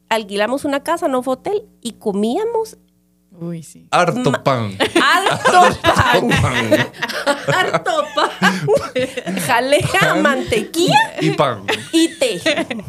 Alquilamos 0.09 0.64
una 0.64 0.83
casa, 0.83 1.09
no 1.09 1.22
fue 1.22 1.35
hotel, 1.35 1.64
y 1.83 1.92
comíamos 1.92 2.79
Uy, 3.38 3.62
sí. 3.62 3.87
Harto 3.90 4.33
pan. 4.42 4.76
harto 5.02 5.79
pan. 5.83 6.29
pan. 6.29 6.87
harto 7.55 8.05
pan. 8.14 8.31
Jalea, 9.46 10.14
mantequilla 10.22 11.16
Y 11.20 11.31
pan. 11.33 11.66
y 11.92 12.09
té. 12.16 12.40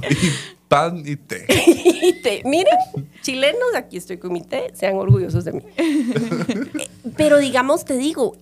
Y 0.09 0.56
pan 0.67 1.03
y 1.05 1.15
té. 1.15 1.45
y 2.01 2.21
té. 2.21 2.41
Miren, 2.45 2.77
chilenos, 3.21 3.75
aquí 3.75 3.97
estoy 3.97 4.17
con 4.17 4.33
mi 4.33 4.41
té, 4.41 4.71
sean 4.73 4.95
orgullosos 4.95 5.45
de 5.45 5.53
mí. 5.53 5.61
Pero 7.17 7.37
digamos, 7.39 7.85
te 7.85 7.97
digo, 7.97 8.35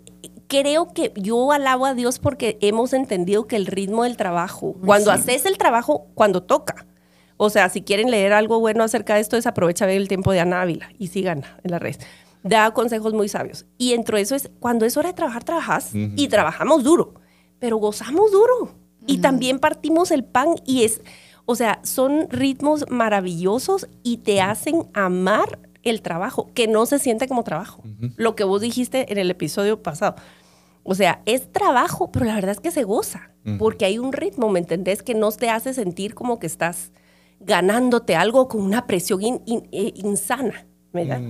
creo 0.47 0.93
que 0.93 1.11
yo 1.15 1.51
alabo 1.51 1.85
a 1.85 1.93
Dios 1.93 2.19
porque 2.19 2.57
hemos 2.61 2.93
entendido 2.93 3.47
que 3.47 3.55
el 3.55 3.65
ritmo 3.65 4.03
del 4.03 4.17
trabajo, 4.17 4.75
cuando 4.85 5.11
haces 5.11 5.45
el 5.45 5.57
trabajo, 5.57 6.07
cuando 6.13 6.43
toca. 6.43 6.85
O 7.37 7.49
sea, 7.49 7.69
si 7.69 7.81
quieren 7.81 8.11
leer 8.11 8.33
algo 8.33 8.59
bueno 8.59 8.83
acerca 8.83 9.15
de 9.15 9.21
esto, 9.21 9.35
es 9.35 9.45
aprovecha 9.45 9.85
ver 9.85 9.97
el 9.97 10.07
tiempo 10.07 10.31
de 10.31 10.39
Ana 10.39 10.61
Ávila 10.61 10.89
y 10.97 11.07
sigan 11.07 11.43
en 11.63 11.71
las 11.71 11.81
redes. 11.81 11.99
Da 12.43 12.71
consejos 12.71 13.13
muy 13.13 13.27
sabios. 13.27 13.65
Y 13.77 13.91
dentro 13.91 14.17
de 14.17 14.23
eso 14.23 14.35
es, 14.35 14.49
cuando 14.59 14.85
es 14.85 14.95
hora 14.97 15.09
de 15.09 15.15
trabajar, 15.15 15.43
trabajas 15.43 15.89
y 15.93 16.27
trabajamos 16.27 16.83
duro, 16.83 17.15
pero 17.59 17.77
gozamos 17.77 18.31
duro. 18.31 18.75
Y 19.07 19.17
también 19.17 19.59
partimos 19.59 20.11
el 20.11 20.23
pan 20.23 20.55
y 20.65 20.83
es, 20.83 21.01
o 21.45 21.55
sea, 21.55 21.79
son 21.83 22.27
ritmos 22.29 22.85
maravillosos 22.89 23.87
y 24.03 24.17
te 24.17 24.41
hacen 24.41 24.87
amar 24.93 25.59
el 25.83 26.01
trabajo, 26.01 26.49
que 26.55 26.67
no 26.67 26.85
se 26.87 26.97
siente 26.99 27.27
como 27.27 27.43
trabajo. 27.43 27.83
Lo 28.17 28.35
que 28.35 28.43
vos 28.43 28.61
dijiste 28.61 29.11
en 29.11 29.17
el 29.19 29.29
episodio 29.29 29.83
pasado. 29.83 30.15
O 30.83 30.95
sea, 30.95 31.21
es 31.25 31.51
trabajo, 31.51 32.11
pero 32.11 32.25
la 32.25 32.35
verdad 32.35 32.51
es 32.51 32.59
que 32.59 32.71
se 32.71 32.83
goza, 32.83 33.29
porque 33.59 33.85
hay 33.85 33.99
un 33.99 34.11
ritmo, 34.13 34.49
¿me 34.49 34.59
entendés? 34.59 35.03
Que 35.03 35.13
no 35.13 35.31
te 35.31 35.49
hace 35.49 35.73
sentir 35.75 36.15
como 36.15 36.39
que 36.39 36.47
estás 36.47 36.91
ganándote 37.39 38.15
algo 38.15 38.47
con 38.47 38.61
una 38.61 38.87
presión 38.87 39.21
in- 39.21 39.41
in- 39.45 39.67
eh, 39.71 39.91
insana, 39.95 40.65
¿verdad? 40.93 41.21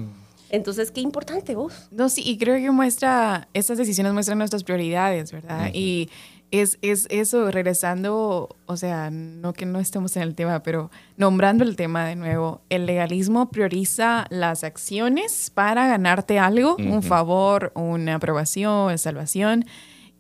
Entonces, 0.50 0.92
qué 0.92 1.02
importante 1.02 1.56
vos. 1.56 1.88
No, 1.92 2.08
sí, 2.08 2.22
y 2.26 2.38
creo 2.38 2.56
que 2.56 2.72
muestra, 2.72 3.50
estas 3.54 3.78
decisiones 3.78 4.14
muestran 4.14 4.38
nuestras 4.38 4.64
prioridades, 4.64 5.32
¿verdad? 5.32 5.72
Y 5.74 6.10
es, 6.60 6.78
es 6.82 7.08
eso, 7.10 7.50
regresando, 7.52 8.56
o 8.66 8.78
sea, 8.78 9.10
no 9.12 9.54
que 9.54 9.66
no 9.66 9.80
estemos 9.80 10.16
en 10.16 10.24
el 10.24 10.36
tema, 10.36 10.64
pero 10.64 10.92
nombrando 11.18 11.64
el 11.64 11.76
tema 11.76 12.06
de 12.06 12.16
nuevo, 12.16 12.62
el 12.70 12.86
legalismo 12.86 13.50
prioriza 13.50 14.26
las 14.30 14.64
acciones 14.64 15.52
para 15.54 15.88
ganarte 15.88 16.40
algo, 16.40 16.76
un 16.78 17.04
favor, 17.04 17.72
una 17.76 18.16
aprobación, 18.16 18.98
salvación, 18.98 19.66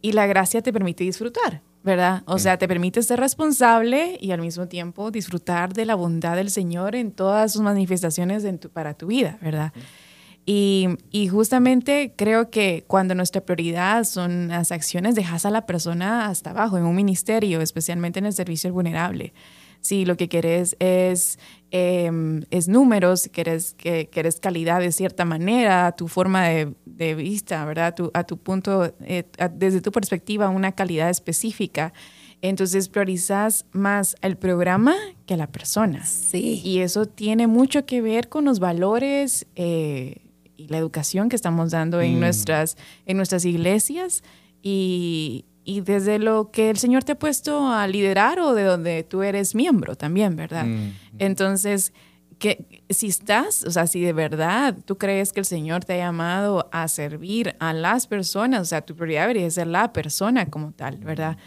y 0.01 0.13
la 0.13 0.25
gracia 0.27 0.61
te 0.61 0.73
permite 0.73 1.03
disfrutar. 1.03 1.61
¿verdad? 1.85 2.23
O 2.25 2.39
sea, 2.39 2.57
te 2.57 2.67
permite 2.67 3.03
ser 3.03 3.19
responsable 3.19 4.17
y 4.19 4.31
al 4.31 4.41
mismo 4.41 4.67
tiempo 4.67 5.11
disfrutar 5.11 5.73
de 5.73 5.85
la 5.85 5.93
bondad 5.93 6.35
del 6.35 6.49
Señor 6.49 6.95
en 6.95 7.11
todas 7.11 7.53
sus 7.53 7.61
manifestaciones 7.61 8.43
para 8.73 8.95
tu 8.95 9.05
vida, 9.05 9.37
¿verdad? 9.39 9.71
Y, 10.47 10.89
y, 11.09 11.27
justamente 11.27 12.13
creo 12.15 12.51
que 12.51 12.83
cuando 12.85 13.15
nuestra 13.15 13.41
prioridad 13.41 14.03
son 14.03 14.49
las 14.49 14.71
acciones, 14.71 15.15
dejas 15.15 15.43
a 15.45 15.49
la 15.49 15.65
persona 15.65 16.27
hasta 16.27 16.51
abajo, 16.51 16.77
en 16.77 16.85
un 16.85 16.95
ministerio, 16.95 17.61
especialmente 17.61 18.19
en 18.19 18.27
el 18.27 18.33
servicio 18.33 18.71
vulnerable. 18.71 19.33
Si 19.85 20.03
lo 20.03 20.17
que 20.17 20.29
querés 20.29 20.75
es, 20.79 21.37
em, 21.69 22.41
es 22.49 22.67
números, 22.67 23.29
querés, 23.31 23.73
que, 23.73 24.07
querés 24.09 24.39
calidad 24.39 24.79
de 24.79 24.91
cierta 24.91 25.25
manera, 25.25 25.91
tu 25.91 26.07
forma 26.07 26.47
de, 26.47 26.73
de 26.85 27.13
vista, 27.13 27.63
¿verdad? 27.65 27.93
Tu, 27.93 28.09
a 28.13 28.23
tu 28.23 28.37
punto, 28.37 28.95
eh, 29.01 29.25
desde 29.53 29.81
tu 29.81 29.91
perspectiva, 29.91 30.49
una 30.49 30.71
calidad 30.71 31.11
específica. 31.11 31.93
Entonces 32.41 32.89
priorizas 32.89 33.65
más 33.73 34.15
el 34.21 34.37
programa 34.37 34.95
que 35.27 35.35
a 35.35 35.37
la 35.37 35.47
persona. 35.47 36.03
Sí. 36.05 36.61
Y 36.63 36.79
eso 36.79 37.05
tiene 37.05 37.45
mucho 37.45 37.85
que 37.85 38.01
ver 38.01 38.27
con 38.27 38.45
los 38.45 38.59
valores. 38.59 39.45
Eh, 39.55 40.24
y 40.57 40.67
la 40.67 40.77
educación 40.77 41.29
que 41.29 41.35
estamos 41.35 41.71
dando 41.71 42.01
en, 42.01 42.17
mm. 42.17 42.19
nuestras, 42.19 42.77
en 43.05 43.17
nuestras 43.17 43.45
iglesias 43.45 44.23
y, 44.61 45.45
y, 45.63 45.81
desde 45.81 46.19
lo 46.19 46.51
que 46.51 46.69
el 46.69 46.77
Señor 46.77 47.03
te 47.03 47.13
ha 47.13 47.19
puesto 47.19 47.67
a 47.67 47.87
liderar 47.87 48.39
o 48.39 48.53
de 48.53 48.63
donde 48.63 49.03
tú 49.03 49.23
eres 49.23 49.55
miembro 49.55 49.95
también, 49.95 50.35
¿verdad? 50.35 50.65
Mm. 50.65 50.91
Entonces, 51.19 51.93
que 52.39 52.83
si 52.89 53.07
estás, 53.07 53.63
o 53.63 53.71
sea, 53.71 53.87
si 53.87 54.01
de 54.01 54.13
verdad 54.13 54.75
tú 54.85 54.97
crees 54.97 55.31
que 55.31 55.39
el 55.39 55.45
Señor 55.45 55.85
te 55.85 55.93
ha 55.93 55.97
llamado 55.97 56.69
a 56.71 56.87
servir 56.87 57.55
a 57.59 57.73
las 57.73 58.07
personas, 58.07 58.61
o 58.61 58.65
sea, 58.65 58.81
tu 58.81 58.95
prioridad 58.95 59.21
debería 59.21 59.49
ser 59.49 59.67
la 59.67 59.93
persona 59.93 60.45
como 60.47 60.71
tal, 60.71 60.97
¿verdad? 60.97 61.37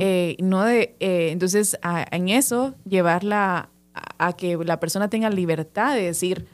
Eh, 0.00 0.36
no 0.40 0.64
de, 0.64 0.96
eh, 1.00 1.30
entonces, 1.32 1.78
en 2.10 2.28
eso, 2.28 2.74
llevarla 2.84 3.70
a, 3.94 4.28
a, 4.28 4.32
que 4.34 4.56
la 4.56 4.80
persona 4.80 5.08
tenga 5.08 5.28
libertad 5.30 5.94
de 5.94 6.02
decir, 6.02 6.46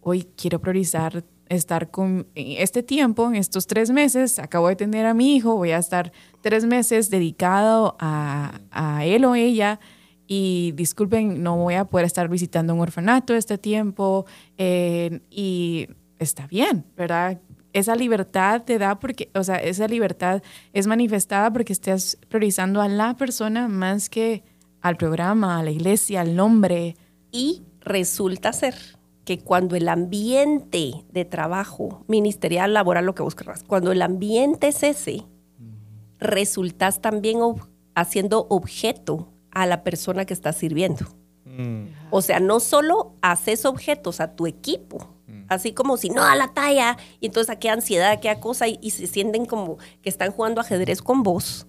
hoy 0.00 0.26
quiero 0.36 0.60
priorizar 0.60 1.24
estar 1.48 1.90
con 1.90 2.26
este 2.34 2.82
tiempo, 2.82 3.28
en 3.28 3.36
estos 3.36 3.66
tres 3.66 3.90
meses, 3.90 4.38
acabo 4.38 4.68
de 4.68 4.76
tener 4.76 5.06
a 5.06 5.14
mi 5.14 5.36
hijo, 5.36 5.56
voy 5.56 5.70
a 5.70 5.78
estar 5.78 6.12
tres 6.40 6.64
meses 6.64 7.10
dedicado 7.10 7.96
a, 7.98 8.60
a 8.70 9.04
él 9.04 9.24
o 9.24 9.34
ella 9.34 9.80
y 10.26 10.72
disculpen, 10.72 11.42
no 11.42 11.56
voy 11.56 11.74
a 11.74 11.84
poder 11.84 12.06
estar 12.06 12.28
visitando 12.28 12.74
un 12.74 12.80
orfanato 12.80 13.34
este 13.34 13.58
tiempo 13.58 14.26
eh, 14.58 15.20
y 15.30 15.88
está 16.18 16.46
bien, 16.46 16.84
¿verdad? 16.96 17.40
Esa 17.72 17.94
libertad 17.94 18.62
te 18.62 18.78
da 18.78 18.98
porque, 18.98 19.30
o 19.34 19.44
sea, 19.44 19.56
esa 19.56 19.86
libertad 19.86 20.42
es 20.72 20.86
manifestada 20.86 21.52
porque 21.52 21.72
estás 21.72 22.18
priorizando 22.28 22.80
a 22.80 22.88
la 22.88 23.14
persona 23.14 23.68
más 23.68 24.08
que 24.08 24.42
al 24.80 24.96
programa, 24.96 25.58
a 25.58 25.62
la 25.62 25.70
iglesia, 25.70 26.22
al 26.22 26.34
nombre. 26.34 26.96
Y 27.30 27.62
resulta 27.80 28.52
ser 28.52 28.74
que 29.26 29.40
cuando 29.40 29.74
el 29.74 29.88
ambiente 29.88 31.04
de 31.10 31.24
trabajo 31.24 32.04
ministerial, 32.06 32.72
laboral, 32.72 33.04
lo 33.04 33.16
que 33.16 33.24
buscas, 33.24 33.64
cuando 33.64 33.90
el 33.90 34.00
ambiente 34.00 34.68
es 34.68 34.84
ese, 34.84 35.24
resultas 36.20 37.02
también 37.02 37.40
haciendo 37.96 38.46
objeto 38.48 39.28
a 39.50 39.66
la 39.66 39.82
persona 39.82 40.24
que 40.24 40.32
está 40.32 40.52
sirviendo. 40.52 41.06
Mm. 41.44 41.86
O 42.10 42.22
sea, 42.22 42.38
no 42.38 42.60
solo 42.60 43.14
haces 43.20 43.64
objetos 43.64 44.20
a 44.20 44.36
tu 44.36 44.46
equipo, 44.46 45.08
mm. 45.26 45.46
así 45.48 45.72
como 45.72 45.96
si 45.96 46.08
no 46.08 46.22
a 46.22 46.36
la 46.36 46.54
talla, 46.54 46.96
y 47.18 47.26
entonces 47.26 47.50
aquí 47.50 47.66
ansiedad, 47.66 48.12
aquí 48.12 48.28
cosa, 48.40 48.68
y, 48.68 48.78
y 48.80 48.90
se 48.90 49.08
sienten 49.08 49.44
como 49.44 49.78
que 50.02 50.08
están 50.08 50.30
jugando 50.30 50.60
ajedrez 50.60 51.02
con 51.02 51.24
vos 51.24 51.66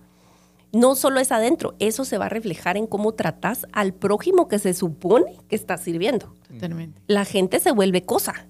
no 0.74 0.96
solo 0.96 1.20
es 1.20 1.32
adentro, 1.32 1.76
eso 1.80 2.06
se 2.06 2.18
va 2.18 2.26
a 2.26 2.30
reflejar 2.30 2.78
en 2.78 2.88
cómo 2.88 3.14
tratas 3.14 3.66
al 3.72 3.94
prójimo 3.94 4.48
que 4.48 4.60
se 4.60 4.74
supone 4.74 5.38
que 5.48 5.56
está 5.56 5.78
sirviendo. 5.78 6.34
Totalmente. 6.48 7.02
La 7.08 7.26
gente 7.26 7.60
se 7.60 7.72
vuelve 7.72 8.04
cosa. 8.04 8.48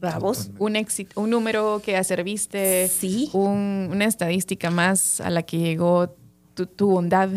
¿Vamos? 0.00 0.50
Un 0.58 0.74
éxito, 0.74 1.20
un 1.20 1.28
número 1.28 1.82
que 1.84 2.02
serviste, 2.02 2.88
sí. 2.88 3.28
una 3.34 4.06
estadística 4.06 4.70
más 4.70 5.20
a 5.20 5.28
la 5.28 5.42
que 5.42 5.58
llegó 5.58 6.16
tu, 6.54 6.88
bondad. 6.88 7.28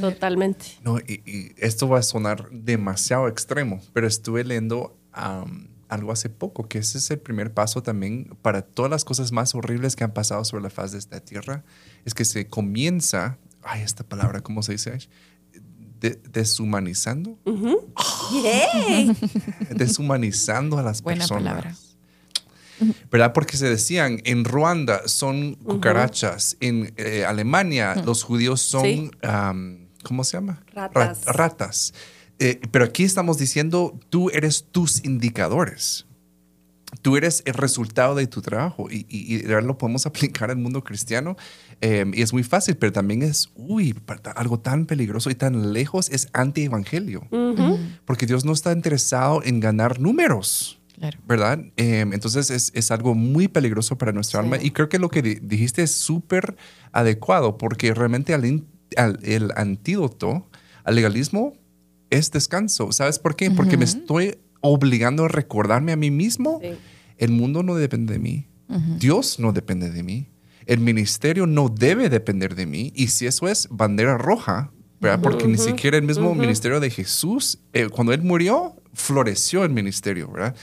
Totalmente. 0.00 0.66
No, 0.82 0.98
y, 1.00 1.52
esto 1.56 1.88
va 1.88 1.98
a 1.98 2.02
sonar 2.02 2.48
demasiado 2.50 3.26
extremo, 3.26 3.80
pero 3.92 4.06
estuve 4.06 4.44
leyendo 4.44 4.96
algo 5.88 6.12
hace 6.12 6.28
poco, 6.28 6.68
que 6.68 6.78
ese 6.78 6.98
es 6.98 7.10
el 7.10 7.18
primer 7.18 7.52
paso 7.52 7.82
también 7.82 8.36
para 8.40 8.62
todas 8.62 8.90
las 8.90 9.04
cosas 9.04 9.32
más 9.32 9.54
horribles 9.54 9.96
que 9.96 10.04
han 10.04 10.12
pasado 10.12 10.44
sobre 10.44 10.62
la 10.62 10.70
faz 10.70 10.92
de 10.92 10.98
esta 10.98 11.20
tierra, 11.20 11.64
es 12.04 12.14
que 12.14 12.24
se 12.24 12.46
comienza 12.46 13.38
ay, 13.64 13.82
esta 13.82 14.04
palabra, 14.04 14.40
¿cómo 14.40 14.62
se 14.62 14.72
dice? 14.72 14.98
deshumanizando. 16.30 17.38
deshumanizando 19.70 20.78
a 20.78 20.82
las 20.82 21.02
Buena 21.02 21.20
personas. 21.20 21.44
Palabra. 21.44 21.76
¿Verdad? 23.10 23.32
Porque 23.32 23.56
se 23.56 23.68
decían, 23.68 24.20
en 24.24 24.44
Ruanda 24.44 25.06
son 25.06 25.54
cucarachas, 25.54 26.56
en 26.60 26.92
eh, 26.96 27.24
Alemania 27.24 27.94
los 28.04 28.22
judíos 28.22 28.60
son, 28.60 29.10
¿cómo 30.02 30.24
se 30.24 30.36
llama? 30.36 30.62
Ratas. 30.74 31.24
ratas. 31.24 31.94
Eh, 32.38 32.60
pero 32.70 32.84
aquí 32.84 33.04
estamos 33.04 33.38
diciendo, 33.38 33.98
tú 34.10 34.28
eres 34.30 34.66
tus 34.70 35.04
indicadores 35.04 36.06
tú 37.02 37.16
eres 37.16 37.42
el 37.46 37.54
resultado 37.54 38.14
de 38.14 38.26
tu 38.26 38.42
trabajo 38.42 38.88
y, 38.90 39.06
y, 39.08 39.42
lo 39.42 39.78
podemos 39.78 40.06
aplicar 40.06 40.50
al 40.50 40.56
mundo 40.56 40.82
cristiano 40.84 41.36
em, 41.80 42.12
y 42.14 42.22
es 42.22 42.32
muy 42.32 42.42
fácil, 42.42 42.76
pero 42.76 42.92
también 42.92 43.22
es, 43.22 43.50
uy, 43.54 43.94
algo 44.34 44.60
tan 44.60 44.86
peligroso 44.86 45.30
y 45.30 45.34
tan 45.34 45.72
lejos 45.72 46.08
es 46.10 46.28
anti-evangelio, 46.32 47.26
porque 48.04 48.26
Dios 48.26 48.44
no 48.44 48.52
está 48.52 48.72
interesado 48.72 49.42
en 49.44 49.60
ganar 49.60 50.00
números. 50.00 50.80
¿Verdad? 51.26 51.58
Em, 51.76 52.12
entonces 52.12 52.50
es, 52.50 52.70
es, 52.72 52.90
algo 52.92 53.14
muy 53.14 53.48
peligroso 53.48 53.98
para 53.98 54.12
nuestra 54.12 54.40
alma 54.40 54.58
y 54.62 54.70
creo 54.70 54.88
que 54.88 55.00
lo 55.00 55.08
que 55.08 55.22
dijiste 55.22 55.82
es 55.82 55.90
súper 55.90 56.56
adecuado 56.92 57.58
porque 57.58 57.92
realmente 57.92 58.32
el 58.32 59.52
antídoto 59.56 60.48
al 60.84 60.94
legalismo 60.94 61.54
es 62.10 62.30
descanso. 62.30 62.92
¿Sabes 62.92 63.18
por 63.18 63.34
qué? 63.34 63.50
Porque 63.50 63.76
me 63.76 63.84
estoy 63.84 64.38
obligando 64.64 65.26
a 65.26 65.28
recordarme 65.28 65.92
a 65.92 65.96
mí 65.96 66.10
mismo, 66.10 66.58
el 67.18 67.30
mundo 67.30 67.62
no 67.62 67.74
depende 67.74 68.14
de 68.14 68.18
mí, 68.18 68.48
Dios 68.98 69.38
no 69.38 69.52
depende 69.52 69.90
de 69.90 70.02
mí, 70.02 70.30
el 70.64 70.80
ministerio 70.80 71.46
no 71.46 71.68
debe 71.68 72.08
depender 72.08 72.54
de 72.54 72.64
mí, 72.64 72.90
y 72.96 73.08
si 73.08 73.26
eso 73.26 73.46
es 73.46 73.68
bandera 73.70 74.16
roja, 74.16 74.72
porque 75.22 75.46
ni 75.46 75.58
siquiera 75.58 75.98
el 75.98 76.02
mismo 76.02 76.34
ministerio 76.34 76.80
de 76.80 76.88
Jesús, 76.88 77.58
eh, 77.74 77.88
cuando 77.90 78.14
Él 78.14 78.22
murió, 78.22 78.74
floreció 78.94 79.64
el 79.64 79.70
ministerio, 79.70 80.30
¿verdad? 80.30 80.56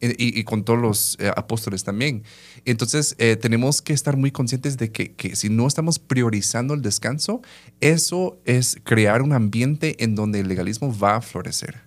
Y, 0.00 0.42
con 0.42 0.64
todos 0.64 0.80
los 0.80 1.16
eh, 1.20 1.30
apóstoles 1.34 1.84
también. 1.84 2.24
Entonces, 2.64 3.14
eh, 3.18 3.36
tenemos 3.36 3.80
que 3.80 3.92
estar 3.92 4.16
muy 4.16 4.32
conscientes 4.32 4.76
de 4.76 4.90
que, 4.90 5.12
que, 5.12 5.36
si 5.36 5.48
no 5.48 5.68
estamos 5.68 6.00
priorizando 6.00 6.74
el 6.74 6.82
descanso, 6.82 7.40
eso 7.80 8.40
es 8.44 8.76
crear 8.82 9.22
un 9.22 9.32
ambiente 9.32 10.02
en 10.02 10.16
donde 10.16 10.40
el 10.40 10.48
legalismo 10.48 10.94
va 10.98 11.16
a 11.16 11.20
florecer 11.20 11.80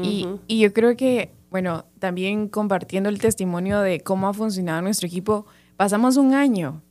y, 0.00 0.26
y, 0.46 0.60
yo 0.60 0.72
creo 0.72 0.96
que, 0.96 1.30
bueno, 1.50 1.84
también 1.98 2.48
compartiendo 2.48 3.08
el 3.08 3.18
testimonio 3.18 3.80
de 3.80 4.00
cómo 4.00 4.28
ha 4.28 4.34
funcionado 4.34 4.82
nuestro 4.82 5.06
equipo, 5.06 5.46
pasamos 5.78 6.16
un 6.16 6.34
año 6.34 6.82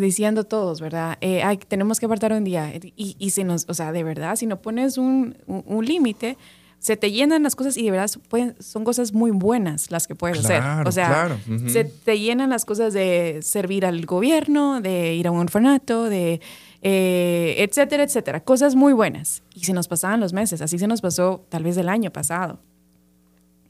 diciendo 0.00 0.42
todos, 0.44 0.80
¿verdad? 0.80 1.16
Eh, 1.20 1.42
ay, 1.44 1.58
tenemos 1.58 2.00
que 2.00 2.06
apartar 2.06 2.32
un 2.32 2.42
día. 2.42 2.72
Y, 2.74 3.14
y 3.16 3.30
se 3.30 3.44
nos, 3.44 3.66
o 3.68 3.74
sea, 3.74 3.92
de 3.92 4.02
verdad, 4.02 4.34
si 4.34 4.46
no 4.46 4.60
pones 4.60 4.98
un, 4.98 5.38
un, 5.46 5.86
límite, 5.86 6.36
se 6.80 6.96
te 6.96 7.12
llenan 7.12 7.44
las 7.44 7.54
cosas 7.54 7.76
y 7.76 7.84
de 7.84 7.92
verdad 7.92 8.10
son 8.58 8.82
cosas 8.84 9.12
muy 9.12 9.30
buenas 9.30 9.92
las 9.92 10.08
que 10.08 10.16
puedes 10.16 10.40
hacer. 10.40 10.60
O 10.84 10.90
sea, 10.90 11.38
se 11.68 11.84
te 11.84 12.18
llenan 12.18 12.50
las 12.50 12.64
cosas 12.64 12.92
de 12.92 13.38
servir 13.42 13.86
al 13.86 14.04
gobierno, 14.06 14.80
de 14.80 15.14
ir 15.14 15.28
a 15.28 15.30
un 15.30 15.38
orfanato, 15.38 16.08
de 16.08 16.40
eh, 16.82 17.54
etcétera, 17.58 18.02
etcétera. 18.02 18.44
Cosas 18.44 18.74
muy 18.74 18.92
buenas. 18.92 19.42
Y 19.54 19.64
se 19.64 19.72
nos 19.72 19.86
pasaban 19.86 20.20
los 20.20 20.32
meses, 20.32 20.60
así 20.60 20.78
se 20.78 20.88
nos 20.88 21.00
pasó 21.00 21.46
tal 21.48 21.62
vez 21.62 21.76
el 21.76 21.88
año 21.88 22.12
pasado. 22.12 22.60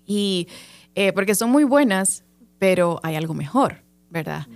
Y 0.07 0.49
eh, 0.95 1.13
porque 1.13 1.35
son 1.35 1.51
muy 1.51 1.65
buenas, 1.65 2.25
pero 2.59 3.01
hay 3.03 3.17
algo 3.17 3.35
mejor, 3.35 3.83
¿verdad? 4.11 4.47
Mm. 4.49 4.55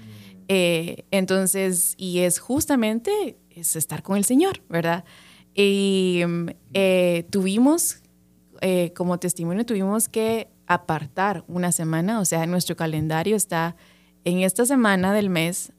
Eh, 0.49 1.05
entonces, 1.11 1.95
y 1.99 2.21
es 2.21 2.39
justamente 2.39 3.39
es 3.51 3.77
estar 3.77 4.03
con 4.03 4.17
el 4.17 4.25
Señor, 4.25 4.63
¿verdad? 4.69 5.05
Y 5.55 6.21
tuvimos, 7.31 8.03
como 8.95 9.19
testimonio, 9.19 9.65
tuvimos 9.65 10.11
que 10.11 10.49
apartar 10.67 11.43
una 11.49 11.73
semana, 11.73 12.21
o 12.21 12.27
sea, 12.27 12.45
nuestro 12.47 12.77
calendario 12.77 13.35
está 13.35 13.77
en 14.25 14.41
esta 14.41 14.67
semana 14.67 15.15
del 15.15 15.31
mes 15.31 15.73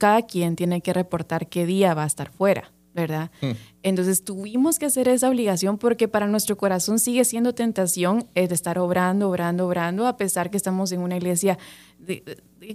cada 0.00 0.22
quien 0.22 0.56
tiene 0.56 0.80
que 0.80 0.92
reportar 0.92 1.48
qué 1.48 1.66
día 1.66 1.94
va 1.94 2.04
a 2.04 2.06
estar 2.06 2.32
fuera. 2.32 2.72
¿verdad? 2.92 3.30
Hmm. 3.40 3.52
Entonces 3.84 4.24
tuvimos 4.24 4.80
que 4.80 4.86
hacer 4.86 5.06
esa 5.06 5.28
obligación 5.28 5.78
porque 5.78 6.08
para 6.08 6.26
nuestro 6.26 6.56
corazón 6.56 6.98
sigue 6.98 7.24
siendo 7.24 7.54
tentación 7.54 8.26
el 8.34 8.50
estar 8.50 8.80
obrando, 8.80 9.28
obrando, 9.28 9.68
obrando, 9.68 10.08
a 10.08 10.16
pesar 10.16 10.50
que 10.50 10.56
estamos 10.56 10.90
en 10.90 11.00
una 11.00 11.16
iglesia 11.16 11.56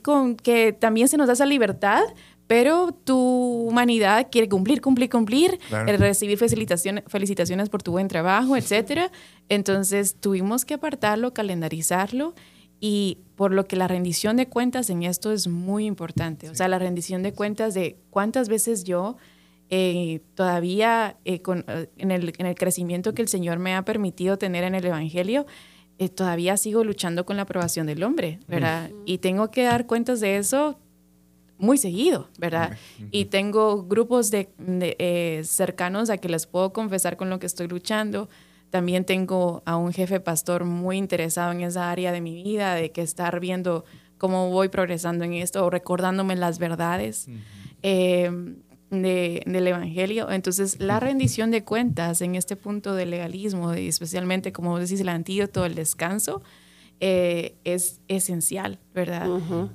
con 0.03 0.37
que 0.37 0.71
también 0.71 1.09
se 1.09 1.17
nos 1.17 1.27
da 1.27 1.33
esa 1.33 1.45
libertad, 1.45 2.03
pero 2.47 2.93
tu 2.93 3.17
humanidad 3.67 4.27
quiere 4.31 4.47
cumplir, 4.47 4.79
cumplir, 4.79 5.09
cumplir, 5.09 5.59
recibir 5.69 6.37
felicitaciones, 6.37 7.03
felicitaciones 7.07 7.69
por 7.69 7.83
tu 7.83 7.91
buen 7.91 8.07
trabajo, 8.07 8.55
etcétera. 8.55 9.11
Entonces 9.49 10.15
tuvimos 10.19 10.63
que 10.63 10.75
apartarlo, 10.75 11.33
calendarizarlo 11.33 12.35
y 12.79 13.17
por 13.35 13.51
lo 13.51 13.65
que 13.65 13.75
la 13.75 13.87
rendición 13.87 14.37
de 14.37 14.47
cuentas 14.47 14.89
en 14.89 15.03
esto 15.03 15.31
es 15.31 15.47
muy 15.47 15.85
importante. 15.85 16.49
O 16.49 16.55
sea, 16.55 16.67
la 16.67 16.79
rendición 16.79 17.21
de 17.23 17.33
cuentas 17.33 17.73
de 17.73 17.97
cuántas 18.09 18.49
veces 18.49 18.83
yo 18.83 19.17
eh, 19.69 20.21
todavía 20.35 21.17
eh, 21.25 21.41
con, 21.41 21.65
eh, 21.67 21.89
en, 21.97 22.11
el, 22.11 22.33
en, 22.37 22.45
el, 22.45 22.55
crecimiento 22.55 23.15
que 23.15 23.23
el 23.23 23.27
Señor 23.27 23.57
me 23.57 23.73
ha 23.73 23.83
permitido 23.83 24.37
tener 24.37 24.63
en 24.63 24.75
el 24.75 24.85
Evangelio, 24.85 25.47
todavía 26.13 26.57
sigo 26.57 26.83
luchando 26.83 27.25
con 27.25 27.37
la 27.37 27.43
aprobación 27.43 27.87
del 27.87 28.03
hombre, 28.03 28.39
¿verdad? 28.47 28.91
Y 29.05 29.19
tengo 29.19 29.49
que 29.49 29.63
dar 29.63 29.87
cuentas 29.87 30.19
de 30.19 30.35
eso 30.35 30.77
muy 31.57 31.77
seguido, 31.77 32.27
¿verdad? 32.37 32.77
Y 33.11 33.25
tengo 33.25 33.83
grupos 33.83 34.29
de, 34.29 34.49
cercanos 35.45 36.09
a 36.09 36.17
que 36.17 36.27
les 36.27 36.47
puedo 36.47 36.73
confesar 36.73 37.15
con 37.15 37.29
lo 37.29 37.39
que 37.39 37.45
estoy 37.45 37.69
luchando. 37.69 38.27
También 38.69 39.05
tengo 39.05 39.63
a 39.65 39.77
un 39.77 39.93
jefe 39.93 40.19
pastor 40.19 40.65
muy 40.65 40.97
interesado 40.97 41.51
en 41.51 41.61
esa 41.61 41.91
área 41.91 42.11
de 42.11 42.21
mi 42.21 42.43
vida, 42.43 42.75
de 42.75 42.91
que 42.91 43.01
estar 43.01 43.39
viendo 43.39 43.85
cómo 44.17 44.49
voy 44.49 44.69
progresando 44.69 45.23
en 45.23 45.33
esto 45.33 45.65
o 45.65 45.69
recordándome 45.69 46.35
las 46.35 46.59
verdades 46.59 47.27
del 47.81 48.57
Evangelio. 49.67 50.29
Entonces, 50.29 50.79
la 50.79 50.99
rendición 50.99 51.51
de 51.51 51.63
cuentas 51.63 52.21
en 52.21 52.35
este 52.35 52.55
punto 52.55 52.95
del 52.95 53.11
legalismo, 53.11 53.75
y 53.75 53.87
especialmente, 53.87 54.51
como 54.51 54.71
vos 54.71 54.81
decís, 54.81 54.99
el 55.01 55.09
antídoto, 55.09 55.65
el 55.65 55.75
descanso, 55.75 56.41
eh, 56.99 57.55
es 57.63 58.01
esencial, 58.07 58.79
¿verdad? 58.93 59.27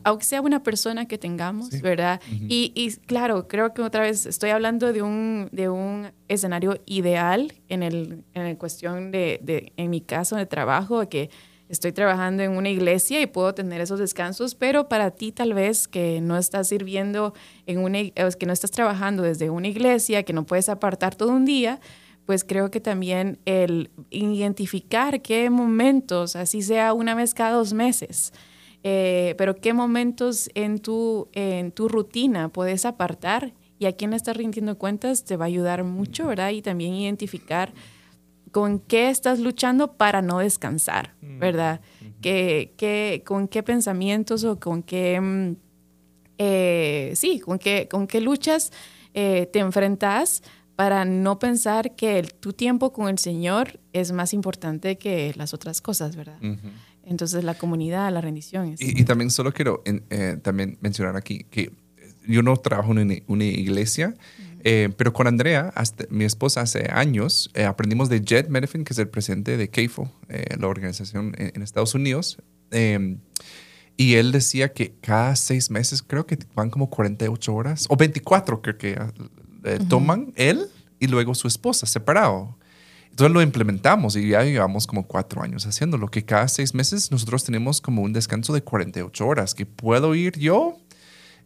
Aunque 0.04 0.24
sea 0.24 0.40
una 0.40 0.62
persona 0.62 1.06
que 1.06 1.18
tengamos, 1.18 1.80
¿verdad? 1.82 2.20
y, 2.30 2.92
claro, 3.06 3.46
creo 3.46 3.74
que 3.74 3.82
otra 3.82 4.02
vez 4.02 4.26
estoy 4.26 4.50
hablando 4.50 4.92
de 4.92 5.02
un, 5.02 5.48
de 5.52 5.68
un 5.68 6.12
escenario 6.28 6.80
ideal 6.86 7.52
en 7.68 7.82
el, 7.82 8.24
en 8.34 8.42
el 8.42 8.56
cuestión 8.56 9.10
de, 9.10 9.40
de, 9.42 9.72
en 9.76 9.90
mi 9.90 10.00
caso, 10.00 10.36
de 10.36 10.46
trabajo, 10.46 11.08
que 11.08 11.30
estoy 11.70 11.92
trabajando 11.92 12.42
en 12.42 12.50
una 12.50 12.68
iglesia 12.68 13.20
y 13.20 13.26
puedo 13.26 13.54
tener 13.54 13.80
esos 13.80 14.00
descansos, 14.00 14.56
pero 14.56 14.88
para 14.88 15.12
ti 15.12 15.30
tal 15.30 15.54
vez 15.54 15.86
que 15.86 16.20
no 16.20 16.36
estás 16.36 16.68
sirviendo 16.68 17.32
en 17.66 17.78
una, 17.78 17.98
que 18.10 18.46
no 18.46 18.52
estás 18.52 18.72
trabajando 18.72 19.22
desde 19.22 19.50
una 19.50 19.68
iglesia, 19.68 20.24
que 20.24 20.32
no 20.32 20.44
puedes 20.44 20.68
apartar 20.68 21.14
todo 21.14 21.30
un 21.30 21.44
día, 21.44 21.78
pues 22.30 22.44
creo 22.44 22.70
que 22.70 22.78
también 22.78 23.40
el 23.44 23.90
identificar 24.10 25.20
qué 25.20 25.50
momentos, 25.50 26.36
así 26.36 26.62
sea 26.62 26.92
una 26.92 27.16
vez 27.16 27.34
cada 27.34 27.50
dos 27.50 27.72
meses, 27.72 28.32
eh, 28.84 29.34
pero 29.36 29.56
qué 29.56 29.72
momentos 29.72 30.48
en 30.54 30.78
tu, 30.78 31.28
en 31.32 31.72
tu 31.72 31.88
rutina 31.88 32.48
puedes 32.48 32.84
apartar 32.84 33.52
y 33.80 33.86
a 33.86 33.92
quién 33.96 34.12
estás 34.12 34.36
rindiendo 34.36 34.78
cuentas 34.78 35.24
te 35.24 35.36
va 35.36 35.46
a 35.46 35.48
ayudar 35.48 35.82
mucho, 35.82 36.28
¿verdad? 36.28 36.50
Y 36.50 36.62
también 36.62 36.94
identificar 36.94 37.72
con 38.52 38.78
qué 38.78 39.10
estás 39.10 39.40
luchando 39.40 39.94
para 39.94 40.22
no 40.22 40.38
descansar. 40.38 41.16
¿verdad? 41.20 41.80
con 43.24 43.48
qué 43.48 43.62
pensamientos 43.64 44.44
o 44.44 44.60
con 44.60 44.84
qué, 44.84 45.20
mm, 45.20 45.56
eh, 46.38 47.12
sí, 47.16 47.40
con 47.40 47.58
qué, 47.58 47.88
con 47.90 48.06
qué 48.06 48.20
luchas 48.20 48.70
eh, 49.14 49.48
te 49.52 49.58
enfrentas 49.58 50.44
para 50.80 51.04
no 51.04 51.38
pensar 51.38 51.94
que 51.94 52.22
tu 52.22 52.54
tiempo 52.54 52.90
con 52.90 53.10
el 53.10 53.18
Señor 53.18 53.78
es 53.92 54.12
más 54.12 54.32
importante 54.32 54.96
que 54.96 55.30
las 55.36 55.52
otras 55.52 55.82
cosas, 55.82 56.16
¿verdad? 56.16 56.38
Entonces 57.04 57.44
la 57.44 57.52
comunidad, 57.52 58.10
la 58.10 58.22
rendición. 58.22 58.76
y, 58.78 59.04
también 59.04 59.30
solo 59.30 59.52
quiero 59.52 59.82
eh, 59.84 60.38
también 60.40 60.78
mencionar 60.80 61.16
aquí 61.16 61.44
que 61.50 61.70
yo 62.26 62.42
no 62.42 62.56
trabajo 62.56 62.98
en 62.98 63.22
una 63.26 63.44
iglesia, 63.44 64.14
eh, 64.64 64.88
pero 64.96 65.12
con 65.12 65.26
Andrea, 65.26 65.70
hasta, 65.74 66.06
mi 66.08 66.24
esposa, 66.24 66.62
hace 66.62 66.88
años 66.90 67.50
eh, 67.52 67.64
aprendimos 67.64 68.08
de 68.08 68.22
Jed 68.26 68.48
Medefin, 68.48 68.82
que 68.84 68.94
es 68.94 68.98
el 68.98 69.08
presidente 69.08 69.58
de 69.58 69.64
eh, 69.64 70.44
la 70.58 70.66
organización 70.66 71.34
en, 71.36 71.60
Estados 71.60 71.94
Unidos. 71.94 72.38
Em, 72.70 73.18
y 73.98 74.14
él 74.14 74.32
decía 74.32 74.72
que 74.72 74.94
cada 75.02 75.36
seis 75.36 75.70
meses, 75.70 76.02
creo 76.02 76.24
que 76.24 76.38
van 76.54 76.70
como 76.70 76.88
48 76.88 77.54
horas, 77.54 77.84
o 77.90 77.96
24 77.98 78.62
creo 78.62 78.78
que 78.78 78.98
toman 79.88 80.32
él 80.36 80.66
y 80.98 81.06
luego 81.06 81.34
su 81.34 81.48
esposa 81.48 81.86
separado. 81.86 82.56
Entonces 83.10 83.32
lo 83.32 83.42
implementamos 83.42 84.16
y 84.16 84.28
ya 84.28 84.42
llevamos 84.44 84.86
como 84.86 85.06
cuatro 85.06 85.42
años 85.42 85.66
haciéndolo, 85.66 86.08
que 86.08 86.24
cada 86.24 86.46
seis 86.48 86.74
meses 86.74 87.10
nosotros 87.10 87.44
tenemos 87.44 87.80
como 87.80 88.02
un 88.02 88.12
descanso 88.12 88.52
de 88.52 88.62
48 88.62 89.26
horas, 89.26 89.54
que 89.54 89.66
puedo 89.66 90.14
ir 90.14 90.38
yo 90.38 90.78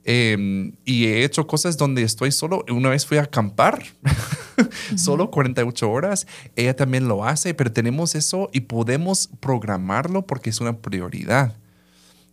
Em, 0.05 0.73
y 0.85 1.07
he 1.07 1.25
hecho 1.25 1.47
cosas 1.47 1.77
donde 1.79 2.03
estoy 2.03 2.31
solo. 2.31 2.65
Una 2.69 2.91
vez 2.91 3.07
fui 3.07 3.17
a 3.17 3.23
acampar, 3.23 3.83
solo 4.97 5.31
48 5.31 5.91
horas. 5.91 6.27
Ella 6.57 6.77
también 6.77 7.09
lo 7.09 7.25
hace, 7.25 7.55
pero 7.55 7.73
tenemos 7.73 8.15
eso 8.15 8.51
y 8.53 8.61
podemos 8.61 9.31
programarlo 9.41 10.27
porque 10.27 10.51
es 10.51 10.61
una 10.61 10.77
prioridad. 10.77 11.57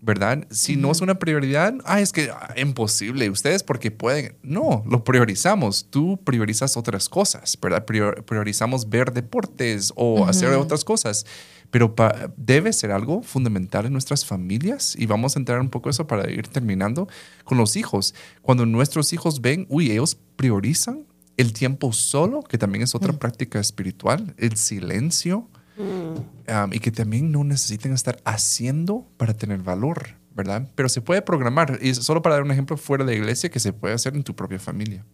¿Verdad? 0.04 0.48
Si 0.50 0.78
no 0.78 0.92
es 0.92 1.02
una 1.02 1.20
prioridad, 1.20 1.76
ah, 1.86 2.02
es 2.02 2.12
que 2.12 2.32
ah, 2.32 2.56
imposible. 2.58 3.30
Ustedes 3.30 3.62
porque 3.62 3.92
pueden. 3.92 4.36
No, 4.42 4.84
lo 4.90 5.04
priorizamos. 5.04 5.86
Tú 5.92 6.20
priorizas 6.24 6.76
otras 6.76 7.08
cosas, 7.08 7.58
¿verdad? 7.62 7.86
priorizamos 7.86 8.90
ver 8.90 9.14
deportes 9.14 9.94
o 9.96 10.26
hacer 10.26 10.50
otras 10.54 10.84
cosas 10.84 11.26
pero 11.72 11.96
debe 12.36 12.74
ser 12.74 12.92
algo 12.92 13.24
fundamental 13.24 13.86
en 13.86 13.94
nuestras 13.94 14.26
familias 14.26 14.94
y 14.98 15.06
vamos 15.06 15.36
a 15.36 15.40
entrar 15.40 15.60
un 15.62 15.70
poco 15.70 15.90
eso 15.90 16.06
para 16.06 16.30
ir 16.30 16.48
terminando 16.50 17.08
con 17.46 17.58
los 17.58 17.78
hijos. 17.78 18.14
Cuando 18.42 18.66
nuestros 18.66 19.14
hijos 19.14 19.42
ven, 19.42 19.66
uy, 19.70 19.90
ellos 19.90 20.18
priorizan 20.36 21.06
el 21.38 21.54
tiempo 21.54 21.94
solo, 21.94 22.44
que 22.44 22.58
también 22.58 22.84
es 22.84 22.94
otra 22.94 23.14
mm. 23.14 23.18
práctica 23.18 23.60
espiritual, 23.60 24.36
el 24.38 24.58
silencio, 24.58 25.50
mm. 25.82 26.74
y 26.74 26.80
que 26.80 26.92
también 26.92 27.32
no 27.32 27.44
necesitan 27.44 27.94
estar 27.94 28.18
haciendo 28.26 29.08
para 29.18 29.34
tener 29.34 29.60
valor, 29.60 30.18
¿verdad? 30.34 30.70
Pero 30.76 30.90
se 30.90 31.02
puede 31.02 31.22
programar, 31.22 31.80
y 31.82 31.94
solo 31.94 32.22
para 32.22 32.36
dar 32.36 32.44
un 32.44 32.52
ejemplo 32.52 32.78
fuera 32.78 33.04
de 33.04 33.12
la 33.12 33.18
iglesia, 33.18 33.50
que 33.50 33.60
se 33.60 33.74
puede 33.74 33.94
hacer 33.94 34.16
en 34.16 34.24
tu 34.24 34.36
propia 34.36 34.60
familia. 34.60 35.06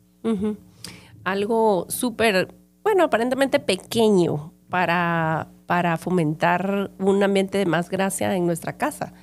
Algo 1.24 1.86
súper, 1.90 2.54
bueno, 2.84 3.04
aparentemente 3.04 3.60
pequeño 3.60 4.54
para 4.70 5.50
para 5.68 5.98
fomentar 5.98 6.92
un 6.98 7.22
ambiente 7.22 7.60
de 7.60 7.68
más 7.68 7.90
gracia 7.90 8.36
en 8.36 8.48
nuestra 8.48 8.78
casa. 8.78 9.14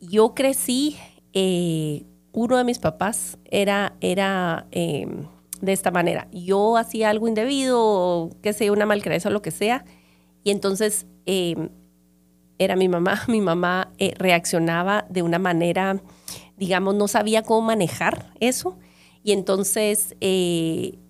Yo 0.00 0.34
crecí, 0.34 0.96
eh, 1.32 2.04
uno 2.32 2.56
de 2.56 2.64
mis 2.64 2.78
papás 2.78 3.38
era, 3.44 3.94
era 4.00 4.66
em, 4.72 5.26
de 5.60 5.72
esta 5.72 5.90
manera. 5.90 6.26
Yo 6.32 6.76
hacía 6.76 7.10
algo 7.10 7.28
indebido, 7.28 8.30
qué 8.42 8.52
sé, 8.52 8.70
una 8.70 8.86
malcreencia 8.86 9.28
o 9.28 9.32
lo 9.32 9.42
que 9.42 9.50
sea, 9.50 9.84
y 10.46 10.52
entonces 10.52 11.06
em, 11.26 11.70
era 12.56 12.76
mi 12.76 12.88
mamá. 12.88 13.20
Mi 13.28 13.40
mamá 13.40 13.90
eh, 13.98 14.14
reaccionaba 14.16 15.04
de 15.10 15.22
una 15.22 15.40
manera, 15.40 16.00
digamos, 16.56 16.94
no 16.94 17.08
sabía 17.08 17.42
cómo 17.42 17.62
manejar 17.62 18.32
eso, 18.38 18.78
y 19.24 19.32
entonces 19.32 20.14
eh, 20.20 21.00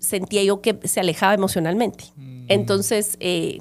sentía 0.00 0.42
yo 0.42 0.60
que 0.62 0.76
se 0.88 0.98
alejaba 0.98 1.32
emocionalmente. 1.32 2.06
Mm. 2.16 2.46
Entonces, 2.48 3.18
eh, 3.20 3.60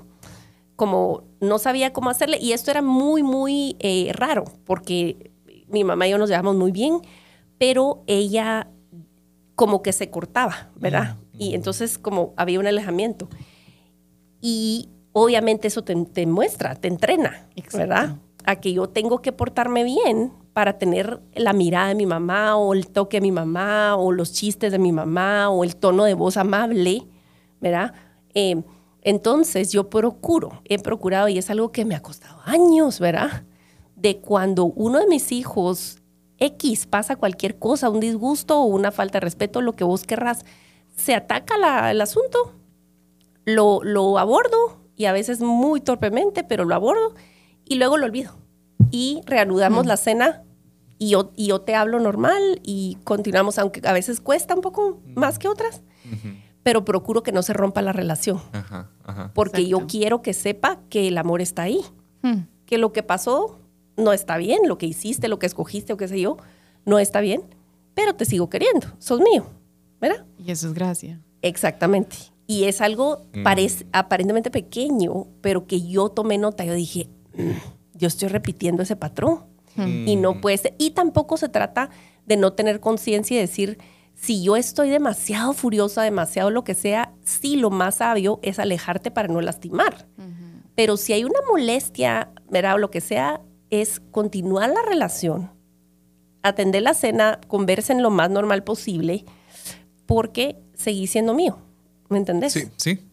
como 0.75 1.23
no 1.39 1.59
sabía 1.59 1.93
cómo 1.93 2.09
hacerle, 2.09 2.39
y 2.41 2.53
esto 2.53 2.71
era 2.71 2.81
muy, 2.81 3.21
muy 3.21 3.77
raro, 4.13 4.45
porque 4.65 5.29
mi 5.67 5.83
mamá 5.83 6.07
y 6.07 6.11
yo 6.11 6.17
nos 6.17 6.31
llevamos 6.31 6.55
muy 6.55 6.71
bien, 6.71 6.99
pero 7.59 8.03
ella 8.07 8.71
como 9.53 9.83
que 9.83 9.93
se 9.93 10.09
cortaba, 10.09 10.71
¿verdad? 10.77 11.17
Mm, 11.33 11.35
y 11.37 11.51
mm. 11.51 11.53
entonces 11.53 11.99
como 11.99 12.33
había 12.37 12.59
un 12.59 12.65
alejamiento. 12.65 13.29
Y 14.41 14.89
obviamente 15.13 15.67
eso 15.67 15.83
te, 15.83 15.95
te 16.05 16.25
muestra, 16.25 16.75
te 16.75 16.87
entrena, 16.87 17.47
¿verdad? 17.73 18.17
A 18.45 18.55
que 18.57 18.73
yo 18.73 18.89
tengo 18.89 19.21
que 19.21 19.31
portarme 19.31 19.83
bien 19.83 20.33
para 20.53 20.77
tener 20.77 21.21
la 21.33 21.53
mirada 21.53 21.89
de 21.89 21.95
mi 21.95 22.05
mamá 22.05 22.57
o 22.57 22.73
el 22.73 22.87
toque 22.87 23.17
de 23.17 23.21
mi 23.21 23.31
mamá 23.31 23.95
o 23.95 24.11
los 24.11 24.33
chistes 24.33 24.71
de 24.71 24.79
mi 24.79 24.91
mamá 24.91 25.49
o 25.49 25.63
el 25.63 25.75
tono 25.75 26.03
de 26.03 26.13
voz 26.13 26.37
amable, 26.37 27.07
¿verdad? 27.59 27.93
Eh, 28.33 28.61
entonces 29.01 29.71
yo 29.71 29.89
procuro, 29.89 30.61
he 30.65 30.77
procurado 30.77 31.27
y 31.27 31.37
es 31.37 31.49
algo 31.49 31.71
que 31.71 31.85
me 31.85 31.95
ha 31.95 32.01
costado 32.01 32.39
años, 32.45 32.99
¿verdad? 32.99 33.43
De 33.95 34.17
cuando 34.19 34.65
uno 34.65 34.99
de 34.99 35.07
mis 35.07 35.31
hijos 35.31 35.99
X 36.37 36.87
pasa 36.87 37.15
cualquier 37.15 37.57
cosa, 37.57 37.89
un 37.89 37.99
disgusto 37.99 38.59
o 38.59 38.65
una 38.65 38.91
falta 38.91 39.19
de 39.19 39.25
respeto, 39.25 39.61
lo 39.61 39.73
que 39.73 39.83
vos 39.83 40.03
querrás, 40.03 40.43
se 40.95 41.15
ataca 41.15 41.89
el 41.91 42.01
asunto, 42.01 42.53
lo, 43.45 43.83
lo 43.83 44.17
abordo 44.17 44.80
y 45.01 45.05
a 45.05 45.11
veces 45.11 45.41
muy 45.41 45.81
torpemente, 45.81 46.43
pero 46.43 46.63
lo 46.63 46.75
abordo 46.75 47.15
y 47.65 47.75
luego 47.75 47.97
lo 47.97 48.05
olvido. 48.05 48.37
Y 48.91 49.21
reanudamos 49.25 49.85
mm. 49.85 49.87
la 49.87 49.97
cena 49.97 50.43
y 50.99 51.09
yo, 51.09 51.31
y 51.35 51.47
yo 51.47 51.61
te 51.61 51.73
hablo 51.73 51.99
normal 51.99 52.61
y 52.63 52.99
continuamos, 53.03 53.57
aunque 53.57 53.81
a 53.87 53.93
veces 53.93 54.21
cuesta 54.21 54.53
un 54.53 54.61
poco 54.61 55.01
más 55.15 55.39
que 55.39 55.47
otras, 55.47 55.81
pero 56.61 56.85
procuro 56.85 57.23
que 57.23 57.31
no 57.31 57.41
se 57.41 57.53
rompa 57.53 57.81
la 57.81 57.93
relación. 57.93 58.39
Ajá, 58.53 58.91
ajá. 59.03 59.31
Porque 59.33 59.65
yo 59.65 59.87
quiero 59.87 60.21
que 60.21 60.33
sepa 60.33 60.79
que 60.89 61.07
el 61.07 61.17
amor 61.17 61.41
está 61.41 61.63
ahí, 61.63 61.81
Hmm. 62.21 62.41
que 62.67 62.77
lo 62.77 62.93
que 62.93 63.01
pasó 63.01 63.59
no 63.97 64.13
está 64.13 64.37
bien, 64.37 64.67
lo 64.67 64.77
que 64.77 64.85
hiciste, 64.85 65.27
lo 65.27 65.39
que 65.39 65.47
escogiste 65.47 65.93
o 65.93 65.97
qué 65.97 66.07
sé 66.07 66.21
yo, 66.21 66.37
no 66.85 66.99
está 66.99 67.19
bien, 67.19 67.41
pero 67.95 68.13
te 68.13 68.25
sigo 68.25 68.47
queriendo, 68.47 68.87
sos 68.99 69.19
mío, 69.21 69.47
¿verdad? 69.99 70.25
Y 70.37 70.51
eso 70.51 70.67
es 70.67 70.73
gracia. 70.73 71.19
Exactamente. 71.41 72.15
Y 72.51 72.65
es 72.65 72.81
algo 72.81 73.05
Mm. 73.33 73.43
parec- 73.47 73.85
aparentemente 73.93 74.49
pequeño, 74.51 75.27
pero 75.41 75.67
que 75.67 75.87
yo 75.87 76.09
tomé 76.09 76.37
nota. 76.37 76.65
Yo 76.65 76.73
dije, 76.73 77.07
"Mm, 77.37 77.51
yo 77.93 78.07
estoy 78.07 78.27
repitiendo 78.29 78.83
ese 78.83 78.95
patrón. 78.95 79.39
Y 80.05 80.17
no 80.17 80.41
puede 80.41 80.57
ser. 80.57 80.73
Y 80.77 80.89
tampoco 80.91 81.37
se 81.37 81.47
trata 81.47 81.89
de 82.25 82.35
no 82.35 82.51
tener 82.51 82.81
conciencia 82.81 83.37
y 83.37 83.39
decir, 83.39 83.77
si 84.15 84.43
yo 84.43 84.57
estoy 84.57 84.89
demasiado 84.89 85.53
furiosa, 85.53 86.01
demasiado 86.03 86.49
lo 86.51 86.65
que 86.65 86.75
sea, 86.75 87.13
sí, 87.23 87.55
lo 87.55 87.69
más 87.69 87.95
sabio 87.95 88.39
es 88.43 88.59
alejarte 88.59 89.11
para 89.11 89.29
no 89.29 89.39
lastimar. 89.39 90.07
Pero 90.75 90.97
si 90.97 91.13
hay 91.13 91.23
una 91.23 91.39
molestia, 91.49 92.31
¿verdad? 92.49 92.75
O 92.75 92.77
lo 92.79 92.91
que 92.91 92.99
sea, 92.99 93.39
es 93.69 94.01
continuar 94.11 94.69
la 94.71 94.81
relación, 94.81 95.51
atender 96.43 96.81
la 96.81 96.93
cena, 96.93 97.39
conversen 97.47 98.01
lo 98.03 98.09
más 98.09 98.29
normal 98.29 98.63
posible, 98.65 99.23
porque 100.05 100.57
seguí 100.73 101.07
siendo 101.07 101.33
mío. 101.33 101.59
¿Me 102.11 102.17
entendés? 102.19 102.53
Sí, 102.53 102.65
sí. 102.77 103.07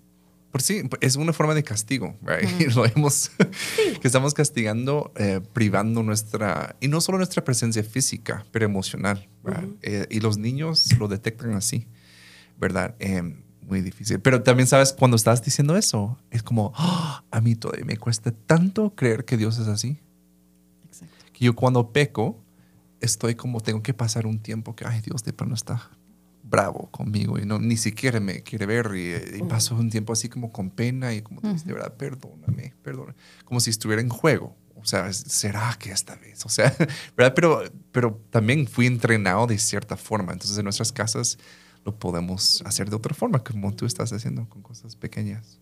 Por 0.50 0.62
sí, 0.62 0.82
es 1.02 1.16
una 1.16 1.32
forma 1.34 1.54
de 1.54 1.62
castigo, 1.62 2.16
right? 2.22 2.48
Lo 2.74 2.82
vemos, 2.82 3.30
que 4.00 4.06
estamos 4.08 4.32
castigando, 4.34 5.12
eh, 5.16 5.40
privando 5.52 6.02
nuestra, 6.02 6.74
y 6.80 6.88
no 6.88 7.00
solo 7.00 7.18
nuestra 7.18 7.44
presencia 7.44 7.82
física, 7.84 8.44
pero 8.50 8.64
emocional, 8.64 9.28
¿verdad? 9.44 9.64
Eh, 9.82 10.06
y 10.10 10.20
los 10.20 10.38
niños 10.38 10.98
lo 10.98 11.06
detectan 11.06 11.52
así, 11.52 11.86
¿verdad? 12.58 12.94
Eh, 12.98 13.22
muy 13.60 13.82
difícil. 13.82 14.20
Pero 14.20 14.42
también 14.42 14.66
sabes, 14.66 14.94
cuando 14.94 15.16
estás 15.18 15.44
diciendo 15.44 15.76
eso, 15.76 16.18
es 16.30 16.42
como, 16.42 16.72
"Ah, 16.74 17.22
a 17.30 17.40
mí 17.42 17.54
todavía 17.54 17.84
me 17.84 17.98
cuesta 17.98 18.32
tanto 18.32 18.94
creer 18.94 19.26
que 19.26 19.36
Dios 19.36 19.58
es 19.58 19.68
así, 19.68 19.98
Exacto. 20.86 21.14
que 21.34 21.44
yo 21.44 21.54
cuando 21.54 21.92
peco, 21.92 22.42
estoy 23.00 23.34
como, 23.34 23.60
tengo 23.60 23.82
que 23.82 23.92
pasar 23.92 24.26
un 24.26 24.38
tiempo 24.38 24.74
que, 24.74 24.86
ay, 24.86 25.02
Dios 25.02 25.22
de 25.24 25.34
pronto 25.34 25.54
está 25.54 25.90
bravo 26.48 26.88
conmigo 26.90 27.38
y 27.38 27.44
no, 27.44 27.58
ni 27.58 27.76
siquiera 27.76 28.20
me 28.20 28.42
quiere 28.42 28.66
ver 28.66 28.90
y, 28.94 29.38
y 29.38 29.42
paso 29.42 29.74
un 29.74 29.90
tiempo 29.90 30.12
así 30.12 30.28
como 30.28 30.52
con 30.52 30.70
pena 30.70 31.14
y 31.14 31.22
como, 31.22 31.40
de 31.40 31.72
verdad, 31.72 31.94
perdóname, 31.94 32.74
perdóname, 32.82 33.14
como 33.44 33.60
si 33.60 33.70
estuviera 33.70 34.02
en 34.02 34.08
juego. 34.08 34.56
O 34.80 34.84
sea, 34.84 35.12
¿será 35.12 35.76
que 35.78 35.90
esta 35.90 36.14
vez? 36.16 36.46
O 36.46 36.48
sea, 36.48 36.74
¿verdad? 37.16 37.34
Pero, 37.34 37.62
pero 37.90 38.20
también 38.30 38.66
fui 38.66 38.86
entrenado 38.86 39.46
de 39.46 39.58
cierta 39.58 39.96
forma. 39.96 40.32
Entonces, 40.32 40.56
en 40.56 40.64
nuestras 40.64 40.92
casas 40.92 41.36
lo 41.84 41.98
podemos 41.98 42.62
hacer 42.64 42.88
de 42.88 42.96
otra 42.96 43.12
forma, 43.12 43.42
como 43.42 43.74
tú 43.74 43.86
estás 43.86 44.12
haciendo 44.12 44.48
con 44.48 44.62
cosas 44.62 44.94
pequeñas. 44.94 45.58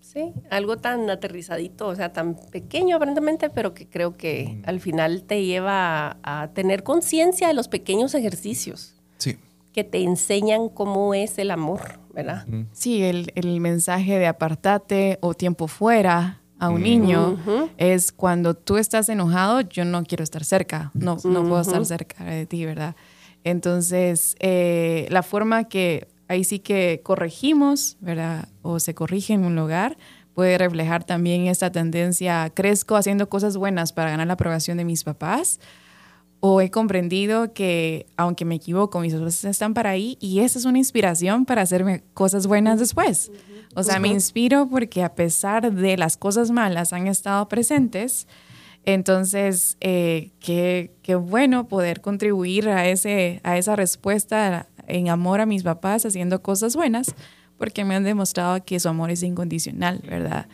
Sí, 0.00 0.32
algo 0.50 0.76
tan 0.76 1.08
aterrizadito, 1.10 1.88
o 1.88 1.96
sea, 1.96 2.12
tan 2.12 2.36
pequeño 2.36 2.96
aparentemente, 2.96 3.50
pero 3.50 3.72
que 3.72 3.88
creo 3.88 4.12
que 4.12 4.60
al 4.64 4.78
final 4.78 5.24
te 5.24 5.44
lleva 5.44 6.18
a, 6.22 6.42
a 6.42 6.52
tener 6.52 6.82
conciencia 6.82 7.48
de 7.48 7.54
los 7.54 7.68
pequeños 7.68 8.14
ejercicios 8.14 8.94
Sí. 9.22 9.36
Que 9.72 9.84
te 9.84 10.02
enseñan 10.02 10.68
cómo 10.68 11.14
es 11.14 11.38
el 11.38 11.50
amor, 11.50 12.00
¿verdad? 12.14 12.46
Sí, 12.72 13.02
el, 13.02 13.32
el 13.34 13.60
mensaje 13.60 14.18
de 14.18 14.26
apartate 14.26 15.18
o 15.20 15.34
tiempo 15.34 15.66
fuera 15.66 16.40
a 16.58 16.68
un 16.68 16.82
niño 16.82 17.38
es 17.76 18.12
cuando 18.12 18.54
tú 18.54 18.76
estás 18.76 19.08
enojado, 19.08 19.62
yo 19.62 19.84
no 19.84 20.04
quiero 20.04 20.22
estar 20.22 20.44
cerca, 20.44 20.92
no, 20.94 21.16
no 21.24 21.42
puedo 21.42 21.60
estar 21.60 21.84
cerca 21.84 22.24
de 22.24 22.46
ti, 22.46 22.64
¿verdad? 22.64 22.94
Entonces, 23.42 24.36
eh, 24.38 25.08
la 25.10 25.24
forma 25.24 25.64
que 25.64 26.06
ahí 26.28 26.44
sí 26.44 26.60
que 26.60 27.00
corregimos, 27.02 27.96
¿verdad? 28.00 28.48
O 28.62 28.78
se 28.78 28.94
corrige 28.94 29.32
en 29.32 29.44
un 29.44 29.56
lugar, 29.56 29.96
puede 30.34 30.56
reflejar 30.56 31.02
también 31.02 31.48
esta 31.48 31.72
tendencia, 31.72 32.50
crezco 32.54 32.94
haciendo 32.94 33.28
cosas 33.28 33.56
buenas 33.56 33.92
para 33.92 34.10
ganar 34.10 34.28
la 34.28 34.34
aprobación 34.34 34.78
de 34.78 34.84
mis 34.84 35.02
papás, 35.02 35.58
o 36.44 36.60
he 36.60 36.72
comprendido 36.72 37.52
que 37.52 38.06
aunque 38.16 38.44
me 38.44 38.56
equivoco, 38.56 38.98
mis 38.98 39.12
esfuerzos 39.12 39.44
están 39.44 39.74
para 39.74 39.90
ahí 39.90 40.18
y 40.18 40.40
esa 40.40 40.58
es 40.58 40.64
una 40.64 40.78
inspiración 40.78 41.44
para 41.44 41.62
hacerme 41.62 42.02
cosas 42.14 42.48
buenas 42.48 42.80
después. 42.80 43.30
O 43.76 43.84
sea, 43.84 44.00
me 44.00 44.08
inspiro 44.08 44.68
porque 44.68 45.04
a 45.04 45.14
pesar 45.14 45.72
de 45.72 45.96
las 45.96 46.16
cosas 46.16 46.50
malas 46.50 46.92
han 46.92 47.06
estado 47.06 47.48
presentes. 47.48 48.26
Entonces, 48.84 49.76
eh, 49.80 50.32
qué, 50.40 50.90
qué 51.02 51.14
bueno 51.14 51.68
poder 51.68 52.00
contribuir 52.00 52.68
a, 52.68 52.88
ese, 52.88 53.40
a 53.44 53.56
esa 53.56 53.76
respuesta 53.76 54.66
en 54.88 55.10
amor 55.10 55.40
a 55.40 55.46
mis 55.46 55.62
papás 55.62 56.04
haciendo 56.04 56.42
cosas 56.42 56.74
buenas 56.74 57.14
porque 57.56 57.84
me 57.84 57.94
han 57.94 58.02
demostrado 58.02 58.64
que 58.64 58.80
su 58.80 58.88
amor 58.88 59.12
es 59.12 59.22
incondicional, 59.22 60.00
¿verdad? 60.04 60.48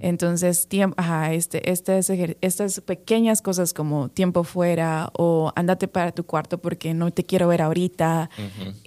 Entonces, 0.00 0.66
tiempo, 0.68 0.94
ajá, 0.98 1.32
este, 1.32 1.70
este 1.70 1.98
es 1.98 2.10
ejer- 2.10 2.36
estas 2.40 2.80
pequeñas 2.80 3.42
cosas 3.42 3.72
como 3.72 4.08
tiempo 4.08 4.44
fuera 4.44 5.10
o 5.16 5.52
ándate 5.56 5.88
para 5.88 6.12
tu 6.12 6.24
cuarto 6.24 6.58
porque 6.58 6.94
no 6.94 7.10
te 7.10 7.24
quiero 7.24 7.48
ver 7.48 7.62
ahorita, 7.62 8.28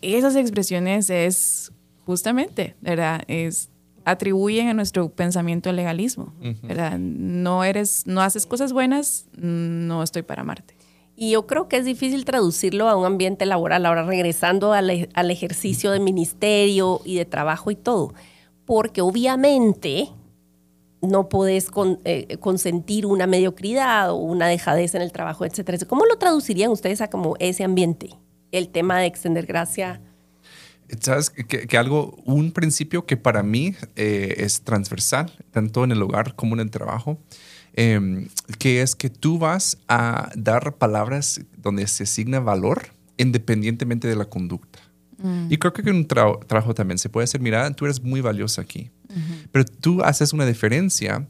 esas 0.02 0.36
expresiones 0.36 1.10
es 1.10 1.72
justamente, 2.06 2.76
¿verdad? 2.82 3.22
Es 3.28 3.70
atribuyen 4.06 4.70
a 4.70 4.74
nuestro 4.74 5.10
pensamiento 5.10 5.70
el 5.70 5.76
legalismo, 5.76 6.34
¿verdad? 6.64 6.98
No 6.98 7.64
eres, 7.66 8.04
no 8.08 8.22
haces 8.22 8.46
cosas 8.46 8.72
buenas, 8.72 9.26
no 9.36 10.02
estoy 10.02 10.22
para 10.22 10.44
amarte. 10.44 10.76
Y 11.20 11.32
yo 11.32 11.46
creo 11.48 11.68
que 11.68 11.78
es 11.78 11.84
difícil 11.86 12.24
traducirlo 12.26 12.88
a 12.88 12.96
un 12.96 13.04
ambiente 13.06 13.46
laboral, 13.46 13.86
ahora 13.86 14.04
regresando 14.06 14.72
al, 14.74 14.90
e- 14.92 15.10
al 15.14 15.32
ejercicio 15.32 15.92
de 15.92 16.00
ministerio 16.00 17.02
y 17.04 17.16
de 17.16 17.26
trabajo 17.26 17.70
y 17.72 17.76
todo, 17.76 18.14
porque 18.66 19.02
obviamente 19.02 20.10
no 21.08 21.30
podés 21.30 21.70
con- 21.72 22.00
eh, 22.06 22.38
consentir 22.40 23.06
una 23.06 23.28
mediocridad 23.28 24.12
o 24.12 24.16
una 24.16 24.48
dejadez 24.48 24.94
en 24.96 25.02
el 25.02 25.12
trabajo, 25.12 25.46
etcétera. 25.46 25.78
¿Cómo 25.88 26.06
lo 26.06 26.18
traducirían 26.18 26.72
ustedes 26.72 27.02
a 27.02 27.10
como 27.10 27.36
ese 27.40 27.64
ambiente? 27.64 28.10
El 28.52 28.70
tema 28.70 29.00
de 29.00 29.06
extender 29.08 29.46
gracia. 29.46 30.02
¿Sabes? 31.02 31.30
Que, 31.30 31.46
que 31.68 31.78
algo, 31.78 32.16
un 32.26 32.52
principio 32.52 33.06
que 33.06 33.18
para 33.18 33.44
mí 33.44 33.76
eh, 33.98 34.36
es 34.38 34.62
transversal, 34.62 35.32
tanto 35.52 35.84
en 35.84 35.92
el 35.92 36.02
hogar 36.02 36.36
como 36.36 36.56
en 36.56 36.62
el 36.62 36.72
trabajo, 36.72 37.18
eh, 37.74 38.28
que 38.58 38.82
es 38.82 38.96
que 38.96 39.10
tú 39.10 39.38
vas 39.38 39.78
a 39.90 40.32
dar 40.36 40.76
palabras 40.78 41.42
donde 41.58 41.86
se 41.88 42.04
asigna 42.04 42.40
valor 42.40 42.88
independientemente 43.18 44.08
de 44.08 44.16
la 44.16 44.26
conducta. 44.26 44.80
Y 45.50 45.58
creo 45.58 45.74
que 45.74 45.82
en 45.82 45.96
un 45.96 46.08
tra- 46.08 46.46
trabajo 46.46 46.76
también 46.76 47.00
se 47.00 47.10
puede 47.10 47.24
hacer, 47.26 47.42
mira, 47.42 47.70
tú 47.72 47.86
eres 47.86 48.04
muy 48.04 48.22
valiosa 48.22 48.62
aquí, 48.62 48.92
pero 49.52 49.66
tú 49.66 50.02
haces 50.04 50.34
una 50.34 50.46
diferencia 50.46 51.28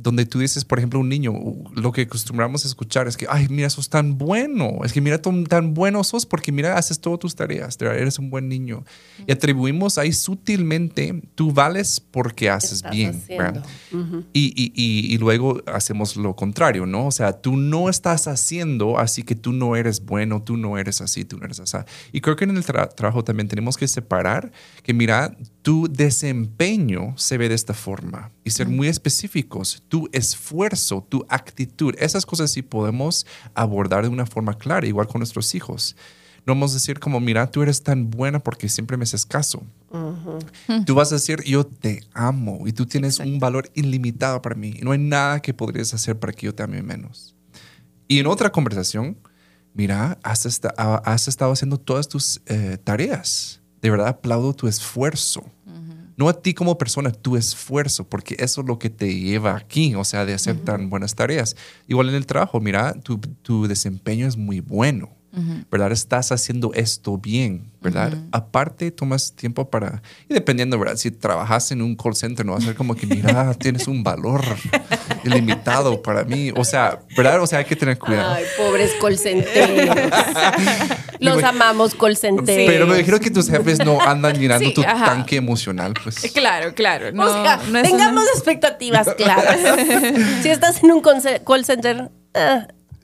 donde 0.00 0.24
tú 0.26 0.38
dices, 0.38 0.64
por 0.64 0.78
ejemplo, 0.78 1.00
un 1.00 1.08
niño, 1.08 1.32
lo 1.74 1.90
que 1.90 2.02
acostumbramos 2.02 2.64
a 2.64 2.68
escuchar 2.68 3.08
es 3.08 3.16
que, 3.16 3.26
ay, 3.28 3.48
mira, 3.50 3.68
sos 3.68 3.88
tan 3.90 4.16
bueno, 4.16 4.78
es 4.84 4.92
que 4.92 5.00
mira, 5.00 5.20
tan, 5.20 5.44
tan 5.44 5.74
bueno 5.74 6.04
sos 6.04 6.24
porque 6.24 6.52
mira, 6.52 6.76
haces 6.78 7.00
todas 7.00 7.18
tus 7.18 7.34
tareas, 7.34 7.76
eres 7.80 8.16
un 8.20 8.30
buen 8.30 8.48
niño. 8.48 8.84
Y 9.26 9.32
atribuimos 9.32 9.98
ahí 9.98 10.12
sutilmente, 10.12 11.20
tú 11.34 11.52
vales 11.52 12.00
porque 12.00 12.48
haces 12.48 12.74
estás 12.74 12.92
bien. 12.92 13.12
Y, 14.32 14.46
y- 14.56 14.72
y- 14.76 15.14
y 15.14 15.18
luego 15.18 15.62
hacemos 15.66 16.16
lo 16.16 16.36
contrario, 16.36 16.86
¿no? 16.86 17.06
O 17.06 17.10
sea, 17.10 17.32
tú 17.32 17.56
no 17.56 17.88
estás 17.88 18.28
haciendo, 18.28 18.98
así 19.00 19.24
que 19.24 19.34
tú 19.34 19.52
no 19.52 19.74
eres 19.74 20.04
bueno, 20.04 20.42
tú 20.42 20.56
no 20.56 20.78
eres 20.78 21.00
así, 21.00 21.24
tú 21.24 21.38
no 21.38 21.44
eres 21.44 21.58
así. 21.58 21.76
Y 22.12 22.20
creo 22.20 22.36
que 22.36 22.44
en 22.44 22.56
el 22.56 22.64
tra- 22.64 22.94
trabajo 22.94 23.24
también 23.24 23.48
tenemos 23.48 23.76
que 23.76 23.88
separar 23.88 24.52
que, 24.84 24.94
mira, 24.94 25.36
tu 25.68 25.86
desempeño 25.86 27.12
se 27.18 27.36
ve 27.36 27.50
de 27.50 27.54
esta 27.54 27.74
forma 27.74 28.32
y 28.42 28.48
ser 28.52 28.70
muy 28.70 28.88
específicos. 28.88 29.82
Tu 29.88 30.08
esfuerzo, 30.12 31.06
tu 31.06 31.26
actitud, 31.28 31.94
esas 31.98 32.24
cosas 32.24 32.50
sí 32.50 32.62
podemos 32.62 33.26
abordar 33.52 34.04
de 34.04 34.08
una 34.08 34.24
forma 34.24 34.56
clara, 34.56 34.86
igual 34.86 35.08
con 35.08 35.18
nuestros 35.18 35.54
hijos. 35.54 35.94
No 36.46 36.54
vamos 36.54 36.70
a 36.70 36.76
decir 36.76 36.98
como, 36.98 37.20
mira, 37.20 37.50
tú 37.50 37.60
eres 37.60 37.82
tan 37.82 38.08
buena 38.08 38.38
porque 38.38 38.70
siempre 38.70 38.96
me 38.96 39.02
haces 39.02 39.26
caso. 39.26 39.62
Tú 40.86 40.94
vas 40.94 41.12
a 41.12 41.16
decir, 41.16 41.42
yo 41.44 41.66
te 41.66 42.02
amo 42.14 42.66
y 42.66 42.72
tú 42.72 42.86
tienes 42.86 43.18
un 43.18 43.38
valor 43.38 43.70
ilimitado 43.74 44.40
para 44.40 44.54
mí. 44.54 44.72
Y 44.74 44.80
no 44.80 44.92
hay 44.92 44.98
nada 44.98 45.40
que 45.40 45.52
podrías 45.52 45.92
hacer 45.92 46.18
para 46.18 46.32
que 46.32 46.46
yo 46.46 46.54
te 46.54 46.62
ame 46.62 46.80
menos. 46.80 47.36
Y 48.06 48.20
en 48.20 48.26
otra 48.26 48.50
conversación, 48.50 49.18
mira, 49.74 50.18
has, 50.22 50.46
has 50.78 51.28
estado 51.28 51.52
haciendo 51.52 51.76
todas 51.76 52.08
tus 52.08 52.40
eh, 52.46 52.78
tareas. 52.82 53.60
De 53.80 53.90
verdad, 53.90 54.08
aplaudo 54.08 54.54
tu 54.54 54.68
esfuerzo. 54.68 55.44
No 56.16 56.28
a 56.28 56.42
ti 56.42 56.52
como 56.52 56.78
persona, 56.78 57.12
tu 57.12 57.36
esfuerzo, 57.36 58.08
porque 58.08 58.34
eso 58.40 58.62
es 58.62 58.66
lo 58.66 58.80
que 58.80 58.90
te 58.90 59.14
lleva 59.14 59.54
aquí, 59.54 59.94
o 59.94 60.02
sea, 60.02 60.26
de 60.26 60.34
hacer 60.34 60.56
tan 60.56 60.90
buenas 60.90 61.14
tareas. 61.14 61.54
Igual 61.86 62.08
en 62.08 62.16
el 62.16 62.26
trabajo, 62.26 62.58
mira, 62.60 62.92
tu, 62.94 63.18
tu 63.18 63.68
desempeño 63.68 64.26
es 64.26 64.36
muy 64.36 64.58
bueno. 64.58 65.10
¿verdad? 65.70 65.92
Estás 65.92 66.32
haciendo 66.32 66.72
esto 66.74 67.18
bien, 67.18 67.70
¿verdad? 67.80 68.16
Aparte, 68.32 68.90
tomas 68.90 69.32
tiempo 69.32 69.68
para, 69.68 70.02
y 70.28 70.34
dependiendo, 70.34 70.78
¿verdad? 70.78 70.96
Si 70.96 71.10
trabajas 71.10 71.70
en 71.70 71.82
un 71.82 71.94
call 71.94 72.16
center, 72.16 72.44
no 72.44 72.52
va 72.52 72.58
a 72.58 72.62
ser 72.62 72.74
como 72.74 72.94
que, 72.94 73.06
mira, 73.06 73.54
tienes 73.58 73.86
un 73.86 74.02
valor 74.02 74.42
ilimitado 75.24 76.02
para 76.02 76.24
mí. 76.24 76.50
O 76.56 76.64
sea, 76.64 77.00
¿verdad? 77.16 77.42
O 77.42 77.46
sea, 77.46 77.60
hay 77.60 77.66
que 77.66 77.76
tener 77.76 77.98
cuidado. 77.98 78.34
Ay, 78.34 78.44
pobres 78.56 78.92
call 79.00 79.18
centers. 79.18 79.70
Los 81.20 81.42
amamos 81.42 81.94
call 81.94 82.16
centers. 82.16 82.46
Pero 82.46 82.86
me 82.86 82.96
dijeron 82.96 83.20
que 83.20 83.30
tus 83.30 83.48
jefes 83.50 83.78
no 83.84 84.00
andan 84.00 84.38
llenando 84.38 84.66
Sí, 84.68 84.74
tu 84.74 84.82
ajá. 84.82 85.04
tanque 85.04 85.36
emocional, 85.36 85.94
pues. 86.02 86.16
Claro, 86.34 86.74
claro. 86.74 87.12
No, 87.12 87.24
o 87.24 87.28
sea, 87.32 87.60
no 87.70 87.78
es 87.78 87.84
tengamos 87.90 88.22
una- 88.22 88.32
expectativas 88.32 89.08
claras. 89.16 89.58
si 90.42 90.48
estás 90.48 90.82
en 90.82 90.92
un 90.92 91.00
call 91.02 91.64
center, 91.64 92.10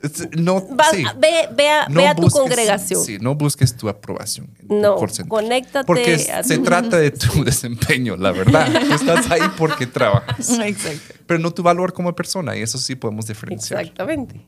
Es- 0.03 0.29
No, 0.37 0.61
vas- 0.71 0.91
sí. 0.93 1.03
ve, 1.19 1.49
ve 1.53 1.69
a, 1.71 1.89
No 1.89 2.01
ve 2.03 2.07
a 2.09 2.15
tu 2.15 2.23
busques- 2.23 2.33
congregación. 2.39 3.03
Sí, 3.03 3.17
no 3.21 3.35
busques 3.35 3.75
tu 3.75 3.89
aprobación. 3.89 4.49
tu 4.69 4.75
No, 4.75 4.97
call 4.99 5.09
center. 5.11 5.29
conéctate 5.29 5.87
Porque 5.87 6.15
a 6.31 6.43
se 6.43 6.59
tu- 6.59 6.63
trata 6.65 6.99
de 6.99 7.11
tu 7.11 7.43
desempeño, 7.45 8.15
la 8.17 8.31
verdad. 8.33 8.69
Tú 8.87 8.93
estás 8.93 9.31
ahí 9.31 9.41
porque 9.57 9.87
trabajas. 9.87 10.51
Exacto. 10.59 11.15
Pero 11.27 11.41
no 11.41 11.53
tu 11.53 11.63
valor 11.63 11.95
como 11.95 12.15
persona, 12.15 12.55
y 12.55 12.61
eso 12.61 12.77
sí 12.77 12.95
podemos 12.97 13.27
diferenciar. 13.27 13.81
Exactamente. 13.81 14.47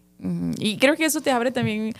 Y 0.58 0.76
creo 0.78 0.94
que 0.94 1.06
eso 1.06 1.20
te 1.22 1.30
abre 1.30 1.50
también 1.50 1.94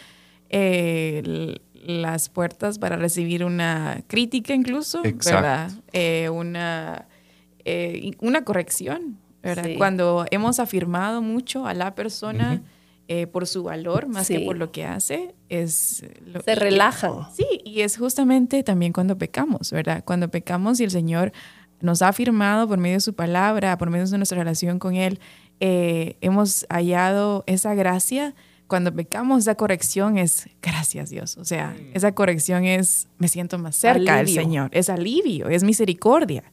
eh, 0.51 1.59
las 1.75 2.29
puertas 2.29 2.79
para 2.79 2.97
recibir 2.97 3.45
una 3.45 4.03
crítica 4.07 4.55
incluso, 4.55 5.05
Exacto. 5.05 5.37
¿verdad? 5.43 5.71
Eh, 5.93 6.29
una, 6.31 7.07
eh, 7.65 8.13
una 8.21 8.45
corrección, 8.45 9.19
¿verdad? 9.43 9.65
Sí. 9.67 9.75
Cuando 9.77 10.25
hemos 10.31 10.59
afirmado 10.59 11.23
mucho 11.23 11.67
a 11.67 11.75
la 11.75 11.95
persona 11.95 12.63
eh, 13.09 13.29
por 13.29 13.47
su 13.47 13.63
valor 13.63 14.09
más 14.09 14.27
que 14.27 14.41
por 14.41 14.57
lo 14.57 14.73
que 14.73 14.85
hace, 14.85 15.35
es... 15.49 16.05
lo- 16.25 16.41
Se 16.43 16.57
relajan. 16.57 17.13
Sí, 17.33 17.47
y 17.65 17.83
es 17.83 17.97
justamente 17.99 18.65
también 18.65 18.93
cuando 18.93 19.17
pecamos, 19.17 19.71
¿verdad? 19.71 20.03
Cuando 20.05 20.29
pecamos 20.29 20.81
y 20.81 20.85
el 20.85 20.91
Señor 20.91 21.31
nos 21.81 22.03
ha 22.03 22.09
afirmado 22.09 22.67
por 22.67 22.79
medio 22.79 22.97
de 22.97 23.01
su 23.01 23.15
palabra, 23.15 23.79
por 23.79 23.91
medio 23.91 24.07
de 24.07 24.17
nuestra 24.17 24.39
relación 24.39 24.81
con 24.81 24.97
Él, 24.97 25.21
eh, 25.61 26.17
hemos 26.21 26.67
hallado 26.69 27.45
esa 27.47 27.75
gracia. 27.77 28.35
Cuando 28.67 28.93
pecamos, 28.95 29.41
esa 29.41 29.55
corrección 29.55 30.19
es 30.19 30.49
gracias 30.61 31.11
Dios. 31.11 31.37
O 31.37 31.45
sea, 31.45 31.77
esa 31.95 32.13
corrección 32.13 32.65
es 32.65 33.09
me 33.19 33.29
siento 33.29 33.59
más 33.59 33.77
cerca 33.77 34.17
del. 34.17 34.29
Señor. 34.29 34.71
Es 34.73 34.91
alivio, 34.91 35.49
es 35.49 35.63
misericordia. 35.63 36.45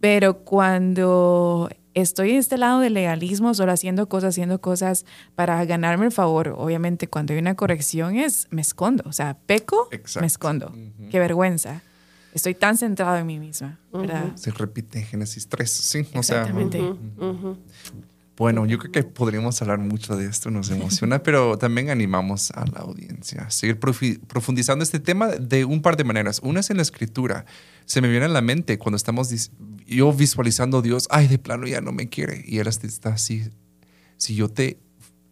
Pero 0.00 0.38
cuando 0.38 1.70
estoy 1.94 2.32
en 2.32 2.38
este 2.38 2.58
lado 2.58 2.80
del 2.80 2.94
legalismo, 2.94 3.54
solo 3.54 3.72
haciendo 3.72 4.08
cosas, 4.08 4.30
haciendo 4.30 4.60
cosas 4.60 5.04
para 5.34 5.64
ganarme 5.64 6.06
el 6.06 6.12
favor, 6.12 6.54
obviamente 6.58 7.06
cuando 7.06 7.34
hay 7.34 7.38
una 7.38 7.54
corrección 7.54 8.16
es 8.16 8.48
me 8.50 8.62
escondo. 8.62 9.04
O 9.06 9.12
sea, 9.12 9.38
peco, 9.46 9.88
Exacto. 9.92 10.20
me 10.20 10.26
escondo. 10.26 10.74
Qué 11.10 11.18
vergüenza. 11.18 11.82
Estoy 12.34 12.54
tan 12.54 12.78
centrado 12.78 13.18
en 13.18 13.26
mí 13.26 13.38
misma, 13.38 13.78
¿verdad? 13.92 14.34
Se 14.36 14.50
repite 14.50 15.00
en 15.00 15.04
Génesis 15.04 15.48
3, 15.48 15.70
sí. 15.70 16.06
O 16.14 16.22
sea, 16.22 16.40
Exactamente. 16.40 16.80
Bueno, 18.36 18.64
yo 18.66 18.78
creo 18.78 18.92
que 18.92 19.02
podríamos 19.02 19.60
hablar 19.60 19.78
mucho 19.78 20.16
de 20.16 20.26
esto, 20.26 20.50
nos 20.50 20.70
emociona, 20.70 21.22
pero 21.22 21.58
también 21.58 21.90
animamos 21.90 22.50
a 22.52 22.64
la 22.64 22.80
audiencia 22.80 23.42
a 23.42 23.50
seguir 23.50 23.78
profundizando 23.78 24.82
este 24.82 25.00
tema 25.00 25.28
de 25.28 25.66
un 25.66 25.82
par 25.82 25.96
de 25.96 26.04
maneras. 26.04 26.40
Una 26.42 26.60
es 26.60 26.70
en 26.70 26.78
la 26.78 26.82
escritura. 26.82 27.44
Se 27.84 28.00
me 28.00 28.08
viene 28.08 28.24
a 28.24 28.28
la 28.28 28.40
mente 28.40 28.78
cuando 28.78 28.96
estamos 28.96 29.50
yo 29.86 30.12
visualizando 30.12 30.78
a 30.78 30.82
Dios, 30.82 31.08
ay, 31.10 31.28
de 31.28 31.38
plano 31.38 31.66
ya 31.66 31.82
no 31.82 31.92
me 31.92 32.08
quiere. 32.08 32.42
Y 32.46 32.58
Él 32.58 32.66
está 32.66 33.10
así, 33.10 33.50
si 34.16 34.34
yo 34.34 34.48
te 34.48 34.78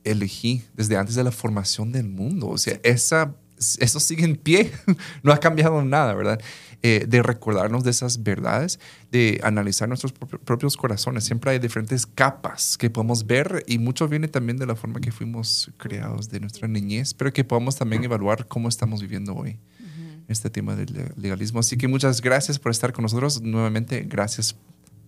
elegí 0.05 0.63
desde 0.75 0.97
antes 0.97 1.15
de 1.15 1.25
la 1.25 1.33
formación 1.33 1.93
del 1.93 2.09
mundo, 2.09 2.49
o 2.49 2.59
sea, 2.59 2.81
esa, 2.83 3.35
eso 3.79 4.01
sigue 4.01 4.25
en 4.25 4.37
pie, 4.37 4.73
no 5.23 5.33
ha 5.33 5.39
cambiado 5.39 5.83
nada, 5.85 6.15
¿verdad? 6.15 6.41
Eh, 6.83 7.05
de 7.07 7.23
recordarnos 7.23 7.85
de 7.85 7.91
esas 7.91 8.23
verdades, 8.23 8.81
de 9.13 9.39
analizar 9.43 9.87
nuestros 9.87 10.15
propi- 10.15 10.39
propios 10.39 10.79
corazones. 10.79 11.25
Siempre 11.25 11.51
hay 11.51 11.59
diferentes 11.59 12.07
capas 12.07 12.79
que 12.79 12.89
podemos 12.89 13.27
ver 13.27 13.65
y 13.67 13.79
mucho 13.79 14.09
viene 14.09 14.29
también 14.29 14.57
de 14.57 14.65
la 14.65 14.75
forma 14.75 14.99
que 15.01 15.13
fuimos 15.13 15.71
creados, 15.77 16.31
de 16.31 16.41
nuestra 16.41 16.69
niñez, 16.69 17.13
pero 17.13 17.33
que 17.35 17.45
podamos 17.45 17.77
también 17.77 18.03
evaluar 18.03 18.47
cómo 18.49 18.69
estamos 18.69 19.03
viviendo 19.03 19.35
hoy 19.35 19.59
este 20.27 20.49
tema 20.49 20.75
del 20.75 20.93
le- 20.95 21.13
legalismo. 21.17 21.61
Así 21.61 21.77
que 21.77 21.87
muchas 21.87 22.23
gracias 22.23 22.59
por 22.59 22.71
estar 22.73 22.93
con 22.95 23.03
nosotros. 23.03 23.43
Nuevamente, 23.43 24.01
gracias. 24.09 24.57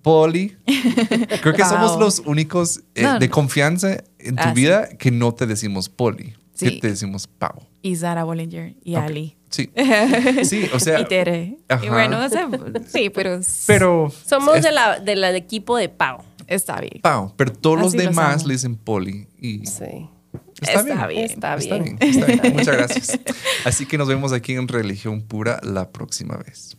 Poli, 0.02 0.56
creo 1.42 1.54
que 1.54 1.64
somos 1.64 1.98
los 1.98 2.18
únicos 2.26 2.80
eh, 2.96 3.02
No, 3.04 3.18
de 3.20 3.30
confianza 3.30 4.02
en 4.18 4.34
tu 4.36 4.42
Ah, 4.42 4.52
sí. 4.54 4.60
vida 4.60 4.88
que 4.98 5.10
no 5.12 5.32
te 5.32 5.46
decimos 5.46 5.88
Poli, 5.88 6.34
que 6.58 6.72
te 6.72 6.88
decimos 6.88 7.28
Pau. 7.28 7.66
Y 7.82 7.96
Sara 7.96 8.24
Bollinger 8.24 8.74
y. 8.84 8.94
Ali. 8.94 9.36
Sí, 9.50 9.70
sí, 10.44 10.70
o 10.72 10.78
sea, 10.80 11.00
y 11.00 11.04
Tere. 11.04 11.58
Ajá. 11.68 11.84
Y 11.84 11.88
bueno, 11.90 12.24
o 12.24 12.28
sea, 12.30 12.48
sí, 12.86 13.10
pero, 13.10 13.38
pero 13.66 14.10
Somos 14.24 14.56
es- 14.56 14.62
de 14.64 14.72
la, 14.72 14.98
de 14.98 15.14
la 15.16 15.30
de 15.32 15.38
equipo 15.38 15.76
de 15.76 15.88
Pau. 15.90 16.22
está 16.46 16.80
bien. 16.80 17.00
Pau, 17.02 17.34
pero 17.36 17.52
todos 17.52 17.76
los 17.78 17.88
Así 17.88 17.96
los 17.98 18.06
demás 18.06 18.46
le 18.46 18.54
dicen 18.54 18.76
Poli 18.76 19.26
y 19.38 19.66
Sí. 19.66 20.08
está, 20.60 20.80
Está 20.80 21.06
bien. 21.06 21.24
Está 21.24 21.54
Está 21.56 21.76
bien. 21.76 21.98
bien, 22.00 22.10
está 22.16 22.26
bien. 22.26 22.52
Muchas 22.54 22.76
gracias. 22.76 23.20
Así 23.66 23.84
que 23.84 23.98
nos 23.98 24.08
vemos 24.08 24.32
aquí 24.32 24.54
en 24.54 24.68
Religión 24.68 25.20
Pura 25.20 25.60
la 25.62 25.90
próxima 25.90 26.36
vez. 26.38 26.78